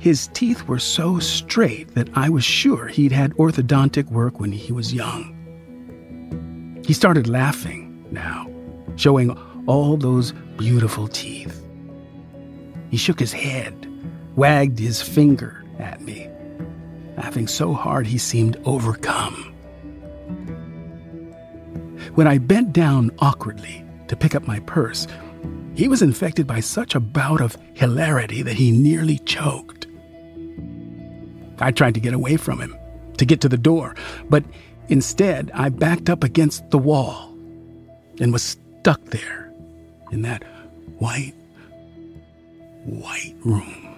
His 0.00 0.28
teeth 0.34 0.66
were 0.66 0.80
so 0.80 1.20
straight 1.20 1.94
that 1.94 2.08
I 2.14 2.28
was 2.28 2.44
sure 2.44 2.88
he'd 2.88 3.12
had 3.12 3.32
orthodontic 3.34 4.10
work 4.10 4.40
when 4.40 4.50
he 4.50 4.72
was 4.72 4.92
young. 4.92 5.30
He 6.84 6.92
started 6.92 7.28
laughing 7.28 8.04
now, 8.10 8.50
showing 8.96 9.30
all 9.66 9.96
those 9.96 10.32
beautiful 10.58 11.06
teeth. 11.06 11.64
He 12.90 12.96
shook 12.96 13.20
his 13.20 13.32
head, 13.32 13.74
wagged 14.36 14.78
his 14.78 15.00
finger 15.00 15.64
at 15.78 16.00
me, 16.00 16.28
laughing 17.16 17.46
so 17.46 17.72
hard 17.72 18.06
he 18.06 18.18
seemed 18.18 18.56
overcome. 18.64 19.52
When 22.14 22.26
I 22.26 22.38
bent 22.38 22.72
down 22.72 23.10
awkwardly 23.18 23.84
to 24.08 24.16
pick 24.16 24.34
up 24.34 24.46
my 24.46 24.60
purse, 24.60 25.06
he 25.74 25.88
was 25.88 26.02
infected 26.02 26.46
by 26.46 26.60
such 26.60 26.94
a 26.94 27.00
bout 27.00 27.40
of 27.40 27.56
hilarity 27.74 28.42
that 28.42 28.54
he 28.54 28.70
nearly 28.70 29.18
choked. 29.18 29.86
I 31.58 31.70
tried 31.72 31.94
to 31.94 32.00
get 32.00 32.14
away 32.14 32.36
from 32.36 32.60
him, 32.60 32.76
to 33.16 33.24
get 33.24 33.40
to 33.42 33.48
the 33.48 33.56
door, 33.56 33.94
but 34.28 34.44
instead 34.88 35.50
I 35.54 35.68
backed 35.70 36.08
up 36.08 36.22
against 36.22 36.70
the 36.70 36.78
wall 36.78 37.32
and 38.20 38.32
was 38.32 38.56
stuck 38.80 39.04
there 39.06 39.52
in 40.12 40.22
that 40.22 40.44
white, 40.98 41.34
white 42.84 43.34
room. 43.44 43.93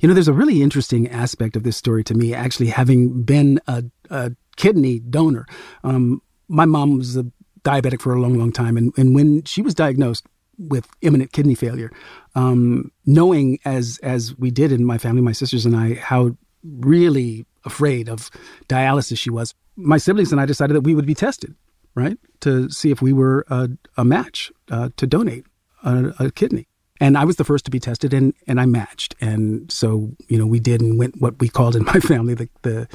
You 0.00 0.08
know, 0.08 0.14
there's 0.14 0.28
a 0.28 0.32
really 0.32 0.62
interesting 0.62 1.08
aspect 1.08 1.56
of 1.56 1.62
this 1.64 1.76
story 1.76 2.04
to 2.04 2.14
me, 2.14 2.34
actually, 2.34 2.68
having 2.68 3.22
been 3.22 3.60
a, 3.66 3.84
a 4.10 4.32
kidney 4.56 5.00
donor. 5.00 5.46
Um, 5.82 6.22
my 6.48 6.64
mom 6.64 6.98
was 6.98 7.16
a 7.16 7.26
diabetic 7.62 8.00
for 8.00 8.14
a 8.14 8.20
long, 8.20 8.38
long 8.38 8.52
time. 8.52 8.76
And, 8.76 8.92
and 8.96 9.14
when 9.14 9.42
she 9.44 9.62
was 9.62 9.74
diagnosed 9.74 10.26
with 10.56 10.88
imminent 11.02 11.32
kidney 11.32 11.54
failure, 11.54 11.90
um, 12.34 12.90
knowing 13.06 13.58
as, 13.64 13.98
as 14.02 14.36
we 14.38 14.50
did 14.50 14.72
in 14.72 14.84
my 14.84 14.98
family, 14.98 15.20
my 15.20 15.32
sisters 15.32 15.66
and 15.66 15.76
I, 15.76 15.94
how 15.94 16.36
really 16.64 17.46
afraid 17.64 18.08
of 18.08 18.30
dialysis 18.68 19.18
she 19.18 19.30
was, 19.30 19.54
my 19.76 19.98
siblings 19.98 20.32
and 20.32 20.40
I 20.40 20.46
decided 20.46 20.74
that 20.74 20.82
we 20.82 20.94
would 20.94 21.06
be 21.06 21.14
tested, 21.14 21.54
right, 21.94 22.18
to 22.40 22.70
see 22.70 22.90
if 22.90 23.02
we 23.02 23.12
were 23.12 23.44
a, 23.48 23.68
a 23.96 24.04
match 24.04 24.50
uh, 24.70 24.90
to 24.96 25.06
donate 25.06 25.44
a, 25.84 26.12
a 26.18 26.30
kidney. 26.30 26.66
And 27.00 27.16
I 27.16 27.24
was 27.24 27.36
the 27.36 27.44
first 27.44 27.64
to 27.66 27.70
be 27.70 27.80
tested 27.80 28.12
and, 28.12 28.34
and 28.46 28.60
I 28.60 28.66
matched. 28.66 29.14
And 29.20 29.70
so, 29.70 30.10
you 30.28 30.38
know, 30.38 30.46
we 30.46 30.60
did 30.60 30.80
and 30.80 30.98
went 30.98 31.20
what 31.20 31.38
we 31.38 31.48
called 31.48 31.76
in 31.76 31.84
my 31.86 32.00
family 32.00 32.34
the, 32.34 32.48
the, 32.62 32.88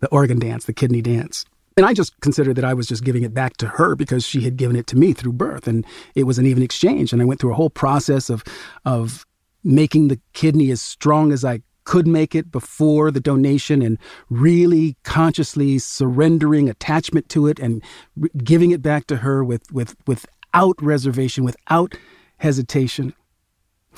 the 0.00 0.08
organ 0.08 0.38
dance, 0.38 0.64
the 0.64 0.72
kidney 0.72 1.02
dance. 1.02 1.44
And 1.76 1.86
I 1.86 1.94
just 1.94 2.18
considered 2.20 2.56
that 2.56 2.64
I 2.64 2.74
was 2.74 2.86
just 2.86 3.04
giving 3.04 3.22
it 3.22 3.32
back 3.32 3.56
to 3.58 3.66
her 3.66 3.94
because 3.94 4.26
she 4.26 4.42
had 4.42 4.56
given 4.56 4.76
it 4.76 4.86
to 4.88 4.98
me 4.98 5.12
through 5.12 5.32
birth. 5.32 5.66
And 5.66 5.86
it 6.14 6.24
was 6.24 6.38
an 6.38 6.46
even 6.46 6.62
exchange. 6.62 7.12
And 7.12 7.22
I 7.22 7.24
went 7.24 7.40
through 7.40 7.52
a 7.52 7.56
whole 7.56 7.70
process 7.70 8.28
of, 8.28 8.44
of 8.84 9.24
making 9.62 10.08
the 10.08 10.20
kidney 10.32 10.70
as 10.70 10.82
strong 10.82 11.32
as 11.32 11.44
I 11.44 11.62
could 11.84 12.06
make 12.06 12.34
it 12.34 12.52
before 12.52 13.10
the 13.10 13.20
donation 13.20 13.82
and 13.82 13.98
really 14.28 14.96
consciously 15.02 15.78
surrendering 15.78 16.68
attachment 16.68 17.28
to 17.30 17.46
it 17.46 17.58
and 17.58 17.82
re- 18.16 18.30
giving 18.44 18.70
it 18.70 18.82
back 18.82 19.06
to 19.06 19.16
her 19.16 19.42
with, 19.42 19.70
with, 19.72 19.96
without 20.06 20.80
reservation, 20.82 21.44
without 21.44 21.94
hesitation. 22.38 23.14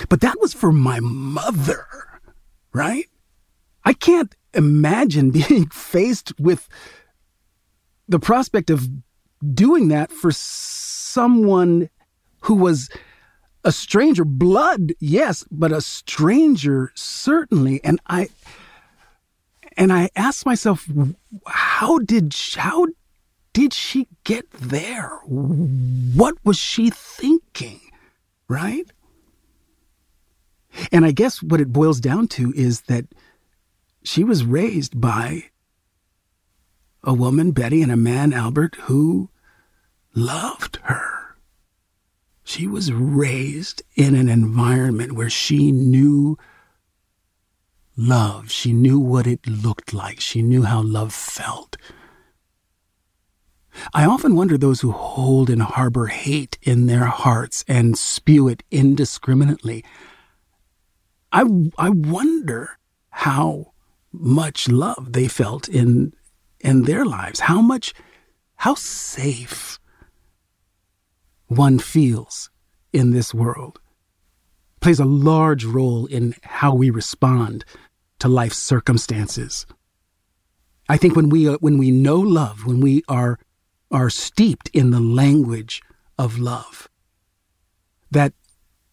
But 0.09 0.21
that 0.21 0.41
was 0.41 0.55
for 0.55 0.73
my 0.73 1.01
mother, 1.01 1.87
right? 2.73 3.07
I 3.85 3.93
can't 3.93 4.35
imagine 4.55 5.31
being 5.49 5.69
faced 5.69 6.33
with 6.39 6.69
the 8.09 8.19
prospect 8.19 8.71
of 8.71 8.89
doing 9.55 9.89
that 9.89 10.13
for 10.13 10.31
someone 10.33 11.89
who 12.43 12.55
was 12.55 12.91
a 13.65 13.73
stranger. 13.73 14.25
Blood 14.25 14.93
yes 14.99 15.45
but 15.51 15.73
a 15.73 15.81
stranger 15.81 16.91
certainly. 16.95 17.83
And 17.85 18.01
i 18.07 18.29
and 19.77 19.93
i 19.93 20.11
asked 20.17 20.45
myself 20.45 20.87
how 21.47 21.99
did 21.99 22.35
how 22.57 22.87
did 23.53 23.73
she 23.73 24.09
get 24.25 24.51
there? 24.51 25.21
What 25.27 26.37
was 26.45 26.59
she 26.59 26.91
thinking 26.91 27.81
right 28.49 28.91
and 30.91 31.05
I 31.05 31.13
guess 31.13 31.43
what 31.43 31.61
it 31.61 31.73
boils 31.73 32.01
down 32.01 32.29
to 32.29 32.53
is 32.55 32.83
that 32.83 33.07
she 34.03 34.25
was 34.25 34.45
raised 34.45 35.01
by 35.01 35.45
a 37.05 37.15
woman, 37.15 37.53
Betty, 37.53 37.83
and 37.83 37.93
a 37.93 37.97
man, 37.97 38.33
Albert, 38.33 38.77
who 38.83 39.29
loved 40.15 40.79
her. 40.85 41.37
She 42.45 42.67
was 42.67 42.93
raised 42.93 43.83
in 43.95 44.15
an 44.15 44.29
environment 44.29 45.13
where 45.13 45.31
she 45.31 45.73
knew 45.73 46.37
love. 47.97 48.51
She 48.51 48.73
knew 48.73 48.99
what 48.99 49.27
it 49.27 49.47
looked 49.47 49.95
like. 49.95 50.21
She 50.21 50.43
knew 50.43 50.63
how 50.63 50.83
love 50.83 51.13
felt. 51.13 51.77
I 53.95 54.05
often 54.05 54.37
wonder 54.37 54.59
those 54.59 54.81
who 54.81 54.93
hold 54.93 55.49
and 55.49 55.63
harbor 55.63 56.09
hate 56.09 56.59
in 56.63 56.87
their 56.87 57.07
hearts 57.07 57.65
and 57.67 57.97
spew 57.97 58.49
it 58.49 58.63
indiscriminately 58.71 59.85
I, 61.33 61.45
I 61.79 61.89
wonder 61.89 62.79
how 63.11 63.73
much 64.13 64.69
love 64.69 65.13
they 65.13 65.29
felt 65.29 65.69
in, 65.69 66.13
in 66.61 66.83
their 66.83 67.05
lives, 67.05 67.41
how 67.41 67.63
much, 67.63 67.95
how 68.57 68.75
safe 68.75 69.79
one 71.47 71.79
feels 71.79 72.51
in 72.93 73.11
this 73.11 73.33
world 73.33 73.81
plays 74.81 75.01
a 75.01 75.05
large 75.05 75.65
role 75.65 76.07
in 76.07 76.35
how 76.43 76.75
we 76.75 76.91
respond 76.91 77.65
to 78.19 78.29
life's 78.29 78.59
circumstances. 78.59 79.65
I 80.89 80.97
think 80.97 81.17
when 81.17 81.29
we, 81.29 81.49
uh, 81.49 81.57
when 81.61 81.79
we 81.79 81.91
know 81.91 82.17
love, 82.17 82.67
when 82.67 82.81
we 82.81 83.03
are, 83.09 83.39
are 83.91 84.11
steeped 84.11 84.69
in 84.75 84.91
the 84.91 85.01
language 85.01 85.81
of 86.19 86.39
love, 86.39 86.89
that 88.11 88.35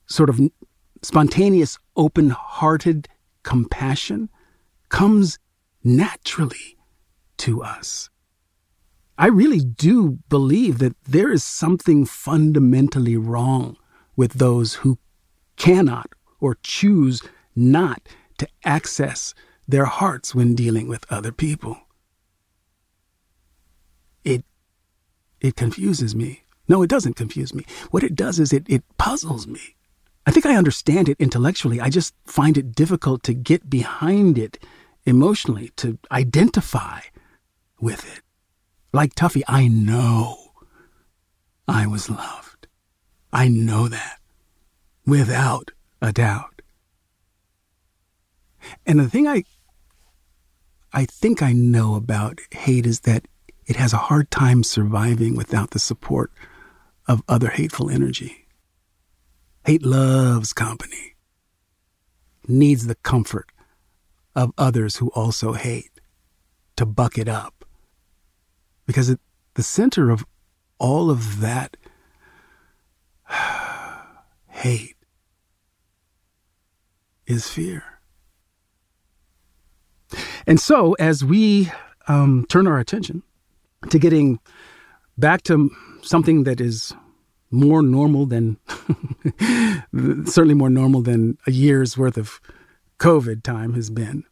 sort 0.05 0.29
of 0.29 0.39
spontaneous, 1.01 1.77
open 1.95 2.29
hearted 2.29 3.07
compassion 3.43 4.29
comes 4.89 5.39
naturally 5.83 6.77
to 7.37 7.61
us. 7.63 8.09
I 9.17 9.27
really 9.27 9.59
do 9.59 10.19
believe 10.29 10.77
that 10.79 10.95
there 11.03 11.31
is 11.31 11.43
something 11.43 12.05
fundamentally 12.05 13.17
wrong 13.17 13.77
with 14.15 14.33
those 14.33 14.75
who 14.75 14.97
cannot 15.57 16.09
or 16.39 16.57
choose 16.63 17.21
not 17.55 18.01
to 18.37 18.47
access 18.63 19.33
their 19.67 19.85
hearts 19.85 20.33
when 20.33 20.55
dealing 20.55 20.87
with 20.87 21.05
other 21.11 21.31
people. 21.31 21.77
It 24.23 24.45
it 25.41 25.55
confuses 25.55 26.15
me. 26.15 26.43
No, 26.67 26.81
it 26.81 26.89
doesn't 26.89 27.15
confuse 27.15 27.53
me. 27.53 27.65
What 27.91 28.03
it 28.03 28.15
does 28.15 28.39
is 28.39 28.53
it, 28.53 28.65
it 28.69 28.83
puzzles 28.97 29.47
me. 29.47 29.75
I 30.30 30.32
think 30.32 30.45
I 30.45 30.57
understand 30.57 31.09
it 31.09 31.19
intellectually. 31.19 31.82
I 31.82 31.89
just 31.89 32.13
find 32.23 32.55
it 32.55 32.75
difficult 32.75 33.23
to 33.23 33.34
get 33.34 33.67
behind 33.67 34.38
it 34.38 34.63
emotionally, 35.03 35.71
to 35.77 35.97
identify 36.11 36.99
with 37.82 38.05
it. 38.15 38.21
Like 38.93 39.15
Tuffy, 39.15 39.41
I 39.47 39.67
know 39.67 40.51
I 41.67 41.88
was 41.88 42.11
loved. 42.11 42.67
I 43.34 43.47
know 43.47 43.88
that 43.88 44.19
without 45.03 45.71
a 45.99 46.13
doubt. 46.13 46.61
And 48.86 48.99
the 48.99 49.09
thing 49.09 49.27
I 49.27 49.45
I 50.93 51.05
think 51.05 51.41
I 51.41 51.53
know 51.53 51.95
about 51.95 52.39
hate 52.51 52.86
is 52.86 52.99
that 52.99 53.25
it 53.65 53.77
has 53.77 53.93
a 53.93 54.05
hard 54.09 54.30
time 54.30 54.61
surviving 54.61 55.36
without 55.36 55.71
the 55.71 55.80
support 55.80 56.32
of 57.07 57.23
other 57.27 57.49
hateful 57.49 57.89
energy. 57.89 58.45
Hate 59.66 59.86
loves 59.86 60.53
company, 60.53 61.16
needs 62.47 62.88
the 62.88 62.95
comfort 62.95 63.51
of 64.36 64.51
others 64.57 64.97
who 64.97 65.10
also 65.10 65.53
hate 65.53 65.99
to 66.78 66.86
buck 66.86 67.18
it 67.18 67.28
up. 67.28 67.66
Because 68.86 69.10
at 69.10 69.20
the 69.55 69.64
center 69.64 70.10
of 70.10 70.26
all 70.80 71.12
of 71.12 71.41
that 71.41 71.78
hate 74.47 74.95
is 77.28 77.47
fear. 77.47 77.84
And 80.47 80.60
so, 80.60 80.93
as 80.93 81.24
we 81.24 81.72
um, 82.07 82.45
turn 82.49 82.66
our 82.66 82.80
attention 82.80 83.22
to 83.89 83.99
getting 83.99 84.39
back 85.18 85.43
to 85.43 85.70
something 86.01 86.43
that 86.45 86.60
is 86.60 86.93
more 87.51 87.81
normal 87.81 88.25
than, 88.25 88.57
certainly 90.25 90.53
more 90.53 90.69
normal 90.69 91.01
than 91.01 91.37
a 91.47 91.51
year's 91.51 91.97
worth 91.97 92.17
of 92.17 92.39
COVID 92.99 93.43
time 93.43 93.73
has 93.73 93.89
been. 93.89 94.23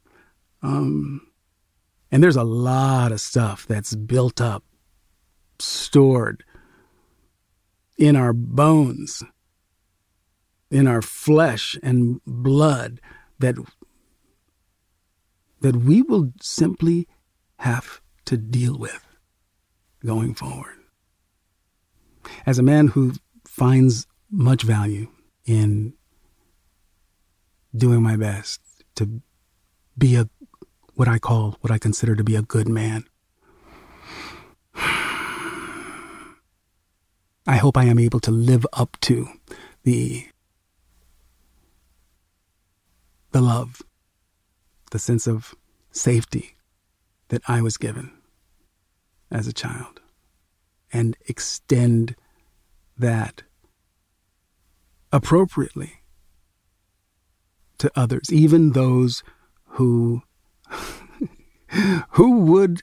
Um, 0.62 1.22
and 2.12 2.24
there's 2.24 2.36
a 2.36 2.44
lot 2.44 3.12
of 3.12 3.22
stuff 3.22 3.66
that's 3.68 3.96
built 3.96 4.40
up, 4.40 4.64
stored 5.60 6.44
in 7.98 8.16
our 8.16 8.34
bones, 8.34 9.24
in 10.70 10.88
our 10.88 11.02
flesh 11.02 11.78
and 11.82 12.22
blood 12.26 13.00
that 13.40 13.56
that 15.62 15.76
we 15.76 16.04
will 16.04 16.32
simply 16.40 17.08
have 17.60 18.00
to 18.26 18.38
deal 18.38 18.78
with 18.78 19.04
going 20.06 20.36
forward. 20.36 20.76
As 22.46 22.60
a 22.60 22.64
man 22.64 22.90
who 22.90 23.14
finds 23.46 24.06
much 24.30 24.64
value 24.64 25.08
in 25.46 25.94
doing 27.76 28.02
my 28.02 28.16
best 28.16 28.62
to 28.96 29.22
be 29.98 30.16
a 30.16 30.30
what 30.96 31.08
I 31.08 31.20
call 31.20 31.58
what 31.62 31.72
I 31.72 31.78
consider 31.78 32.16
to 32.16 32.24
be 32.24 32.36
a 32.36 32.42
good 32.42 32.68
man. 32.68 33.06
I 34.76 36.38
hope 37.48 37.78
I 37.78 37.86
am 37.86 38.00
able 38.00 38.20
to 38.22 38.32
live 38.32 38.66
up 38.74 38.98
to 39.02 39.28
the 39.84 40.28
the 43.32 43.42
love, 43.42 43.82
the 44.92 45.00
sense 45.00 45.28
of 45.28 45.54
safety 45.92 46.56
that 47.28 47.42
I 47.48 47.62
was 47.62 47.78
given 47.78 48.12
as 49.30 49.48
a 49.48 49.54
child 49.54 50.00
and 50.92 51.18
extend 51.28 52.16
that 52.98 53.44
appropriately 55.12 56.02
to 57.78 57.92
others, 57.96 58.32
even 58.32 58.72
those 58.72 59.24
who 59.72 60.24
who 62.12 62.40
would 62.40 62.82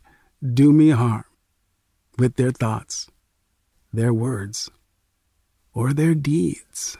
do 0.53 0.73
me 0.73 0.91
harm 0.91 1.25
with 2.19 2.37
their 2.37 2.53
thoughts, 2.53 3.09
their 3.93 4.13
words, 4.13 4.71
or 5.73 5.93
their 5.93 6.15
deeds. 6.15 6.97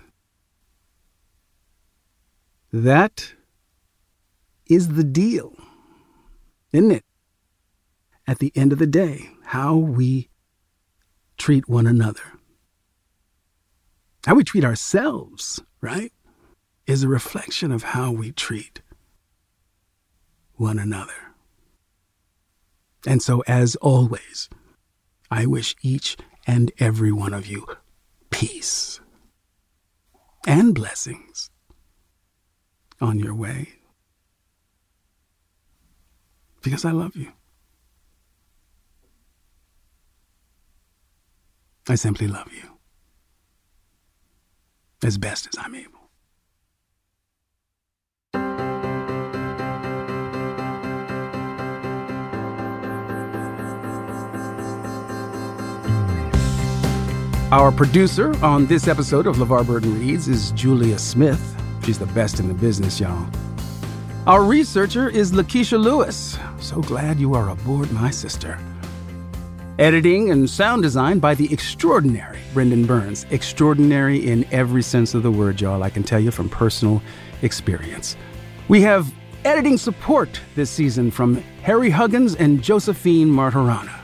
That 2.73 3.35
is 4.67 4.89
the 4.89 5.05
deal, 5.05 5.55
isn't 6.73 6.91
it? 6.91 7.05
At 8.27 8.39
the 8.39 8.53
end 8.57 8.73
of 8.73 8.79
the 8.79 8.87
day, 8.87 9.31
how 9.45 9.77
we 9.77 10.29
treat 11.37 11.69
one 11.69 11.87
another, 11.87 12.34
how 14.27 14.35
we 14.35 14.45
treat 14.45 14.65
ourselves, 14.65 15.61
right, 15.81 16.13
is 16.87 17.03
a 17.03 17.09
reflection 17.09 17.71
of 17.71 17.83
how 17.83 18.11
we 18.11 18.33
treat 18.33 18.81
one 20.55 20.79
another. 20.79 21.13
And 23.07 23.23
so, 23.23 23.43
as 23.47 23.77
always, 23.77 24.49
I 25.31 25.47
wish 25.47 25.75
each 25.83 26.17
and 26.47 26.73
every 26.79 27.13
one 27.13 27.35
of 27.35 27.47
you 27.47 27.67
peace 28.31 29.01
and 30.47 30.75
blessings 30.75 31.51
on 33.01 33.19
your 33.19 33.35
way. 33.35 33.69
Because 36.63 36.85
I 36.85 36.93
love 36.93 37.15
you. 37.15 37.31
I 41.87 41.97
simply 41.97 42.27
love 42.27 42.51
you 42.53 42.74
as 45.05 45.19
best 45.19 45.47
as 45.47 45.55
I'm 45.59 45.75
able. 45.75 46.05
Our 57.53 57.71
producer 57.71 58.35
on 58.45 58.67
this 58.67 58.89
episode 58.89 59.29
of 59.29 59.37
LeVar 59.37 59.65
Burton 59.65 60.01
Reads 60.01 60.27
is 60.27 60.51
Julia 60.53 60.99
Smith. 60.99 61.55
She's 61.85 62.01
the 62.01 62.07
best 62.07 62.41
in 62.41 62.49
the 62.49 62.55
business, 62.55 62.99
y'all. 62.99 63.29
Our 64.27 64.43
researcher 64.43 65.09
is 65.09 65.31
Lakeisha 65.31 65.79
Lewis. 65.81 66.37
So 66.59 66.81
glad 66.81 67.21
you 67.21 67.35
are 67.35 67.51
aboard, 67.51 67.93
my 67.93 68.11
sister. 68.11 68.59
Editing 69.81 70.31
and 70.31 70.49
sound 70.49 70.83
design 70.83 71.19
by 71.19 71.35
the 71.35 71.53
extraordinary 71.53 72.39
Brendan 72.53 72.87
Burns. 72.87 73.27
Extraordinary 73.31 74.25
in 74.25 74.47
every 74.53 74.85
sense 74.85 75.15
of 75.15 75.25
the 75.25 75.33
word, 75.33 75.61
y'all. 75.61 75.83
I 75.83 75.91
can 75.91 76.05
tell 76.05 76.21
you 76.21 76.31
from 76.31 76.49
personal 76.49 77.03
experience. 77.43 78.17
We 78.69 78.83
have 78.83 79.13
editing 79.45 79.77
support 79.77 80.41
this 80.55 80.71
season 80.71 81.11
from 81.11 81.43
Harry 81.65 81.91
Huggins 81.91 82.37
and 82.37 82.63
Josephine 82.63 83.27
Martorana. 83.27 83.99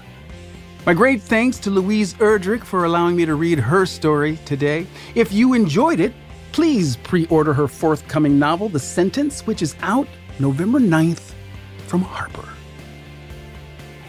My 0.87 0.93
great 0.93 1.23
thanks 1.23 1.57
to 1.61 1.71
Louise 1.71 2.15
Erdrich 2.15 2.65
for 2.65 2.85
allowing 2.85 3.15
me 3.15 3.25
to 3.25 3.37
read 3.37 3.61
her 3.61 3.87
story 3.87 4.41
today. 4.45 4.89
If 5.15 5.33
you 5.33 5.55
enjoyed 5.55 6.01
it, 6.01 6.13
please 6.51 6.97
pre 6.97 7.27
order 7.27 7.55
her 7.55 7.69
forthcoming 7.69 8.41
novel, 8.41 8.69
The 8.69 8.81
Sentence, 8.81 9.47
which 9.47 9.63
is 9.63 9.77
out 9.83 10.09
November 10.41 10.81
9th 10.81 11.33
from 11.87 12.03
Harper. 12.03 12.49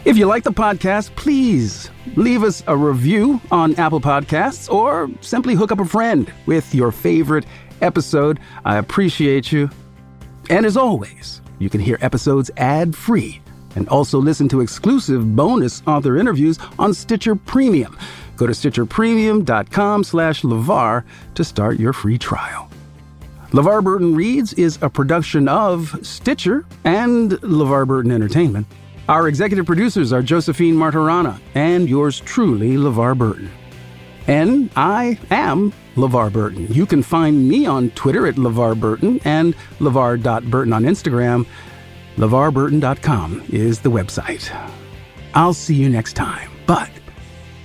If 0.04 0.18
you 0.18 0.26
like 0.26 0.42
the 0.42 0.50
podcast, 0.50 1.14
please 1.14 1.88
leave 2.16 2.42
us 2.42 2.64
a 2.66 2.76
review 2.76 3.40
on 3.52 3.76
Apple 3.76 4.00
Podcasts 4.00 4.68
or 4.72 5.08
simply 5.20 5.54
hook 5.54 5.70
up 5.70 5.78
a 5.78 5.84
friend 5.84 6.32
with 6.46 6.74
your 6.74 6.90
favorite 6.90 7.46
episode. 7.80 8.40
I 8.64 8.78
appreciate 8.78 9.52
you. 9.52 9.70
And 10.50 10.66
as 10.66 10.76
always, 10.76 11.40
you 11.60 11.70
can 11.70 11.80
hear 11.80 11.98
episodes 12.00 12.50
ad 12.56 12.96
free 12.96 13.40
and 13.76 13.88
also 13.88 14.18
listen 14.18 14.48
to 14.48 14.60
exclusive 14.60 15.36
bonus 15.36 15.84
author 15.86 16.16
interviews 16.16 16.58
on 16.80 16.92
Stitcher 16.92 17.36
Premium. 17.36 17.96
Go 18.36 18.48
to 18.48 18.52
stitcherpremium.com 18.52 20.02
slash 20.02 20.42
LeVar 20.42 21.04
to 21.36 21.44
start 21.44 21.78
your 21.78 21.92
free 21.92 22.18
trial. 22.18 22.68
LeVar 23.50 23.84
Burton 23.84 24.16
Reads 24.16 24.52
is 24.54 24.80
a 24.82 24.90
production 24.90 25.46
of 25.46 25.96
Stitcher 26.02 26.64
and 26.84 27.30
LeVar 27.32 27.86
Burton 27.86 28.10
Entertainment. 28.10 28.66
Our 29.12 29.28
executive 29.28 29.66
producers 29.66 30.10
are 30.10 30.22
Josephine 30.22 30.74
Martorana 30.74 31.38
and 31.54 31.86
yours 31.86 32.18
truly, 32.20 32.76
LeVar 32.76 33.18
Burton. 33.18 33.50
And 34.26 34.70
I 34.74 35.18
am 35.30 35.74
LeVar 35.96 36.32
Burton. 36.32 36.72
You 36.72 36.86
can 36.86 37.02
find 37.02 37.46
me 37.46 37.66
on 37.66 37.90
Twitter 37.90 38.26
at 38.26 38.36
LeVar 38.36 38.80
Burton 38.80 39.20
and 39.26 39.54
LeVar.Burton 39.80 40.72
on 40.72 40.84
Instagram 40.84 41.44
LeVarBurton.com 42.16 43.44
is 43.50 43.80
the 43.80 43.90
website. 43.90 44.50
I'll 45.34 45.52
see 45.52 45.74
you 45.74 45.90
next 45.90 46.14
time, 46.14 46.50
but 46.66 46.88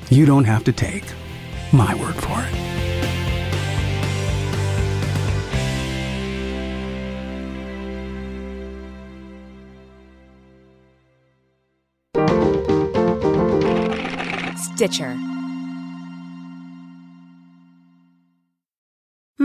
you 0.09 0.25
don't 0.25 0.43
have 0.43 0.65
to 0.65 0.73
take 0.73 1.05
my 1.71 1.95
word 1.95 2.15
for 2.15 2.41
it. 2.41 2.76
Stitcher. 14.77 15.36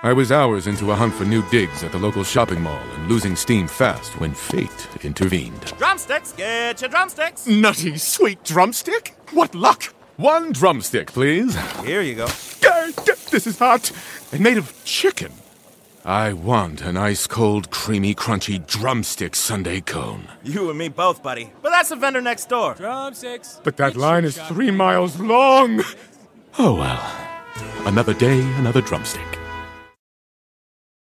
I 0.00 0.12
was 0.12 0.30
hours 0.30 0.68
into 0.68 0.92
a 0.92 0.94
hunt 0.94 1.12
for 1.12 1.24
new 1.24 1.42
digs 1.48 1.82
at 1.82 1.90
the 1.90 1.98
local 1.98 2.22
shopping 2.22 2.60
mall 2.60 2.80
and 2.94 3.08
losing 3.08 3.34
steam 3.34 3.66
fast 3.66 4.20
when 4.20 4.32
fate 4.32 4.86
intervened. 5.02 5.60
Drumsticks, 5.76 6.30
get 6.30 6.80
your 6.80 6.88
drumsticks. 6.88 7.48
Nutty, 7.48 7.98
sweet 7.98 8.44
drumstick? 8.44 9.16
What 9.32 9.56
luck! 9.56 9.82
One 10.16 10.52
drumstick, 10.52 11.08
please. 11.08 11.56
Here 11.82 12.00
you 12.02 12.14
go. 12.14 12.26
This 13.32 13.48
is 13.48 13.58
hot 13.58 13.90
and 14.30 14.40
made 14.40 14.56
of 14.56 14.72
chicken. 14.84 15.32
I 16.04 16.32
want 16.32 16.80
an 16.80 16.96
ice 16.96 17.26
cold, 17.26 17.70
creamy, 17.70 18.14
crunchy 18.14 18.64
drumstick 18.64 19.34
Sundae 19.34 19.80
cone. 19.80 20.28
You 20.44 20.70
and 20.70 20.78
me 20.78 20.90
both, 20.90 21.24
buddy. 21.24 21.52
But 21.60 21.70
that's 21.70 21.88
the 21.88 21.96
vendor 21.96 22.20
next 22.20 22.48
door. 22.48 22.74
Drumsticks. 22.74 23.60
But 23.64 23.76
that 23.78 23.96
line 23.96 24.24
is 24.24 24.38
three 24.38 24.70
miles 24.70 25.18
long! 25.18 25.82
Oh 26.56 26.74
well. 26.76 27.86
Another 27.86 28.14
day, 28.14 28.40
another 28.58 28.80
drumstick. 28.80 29.37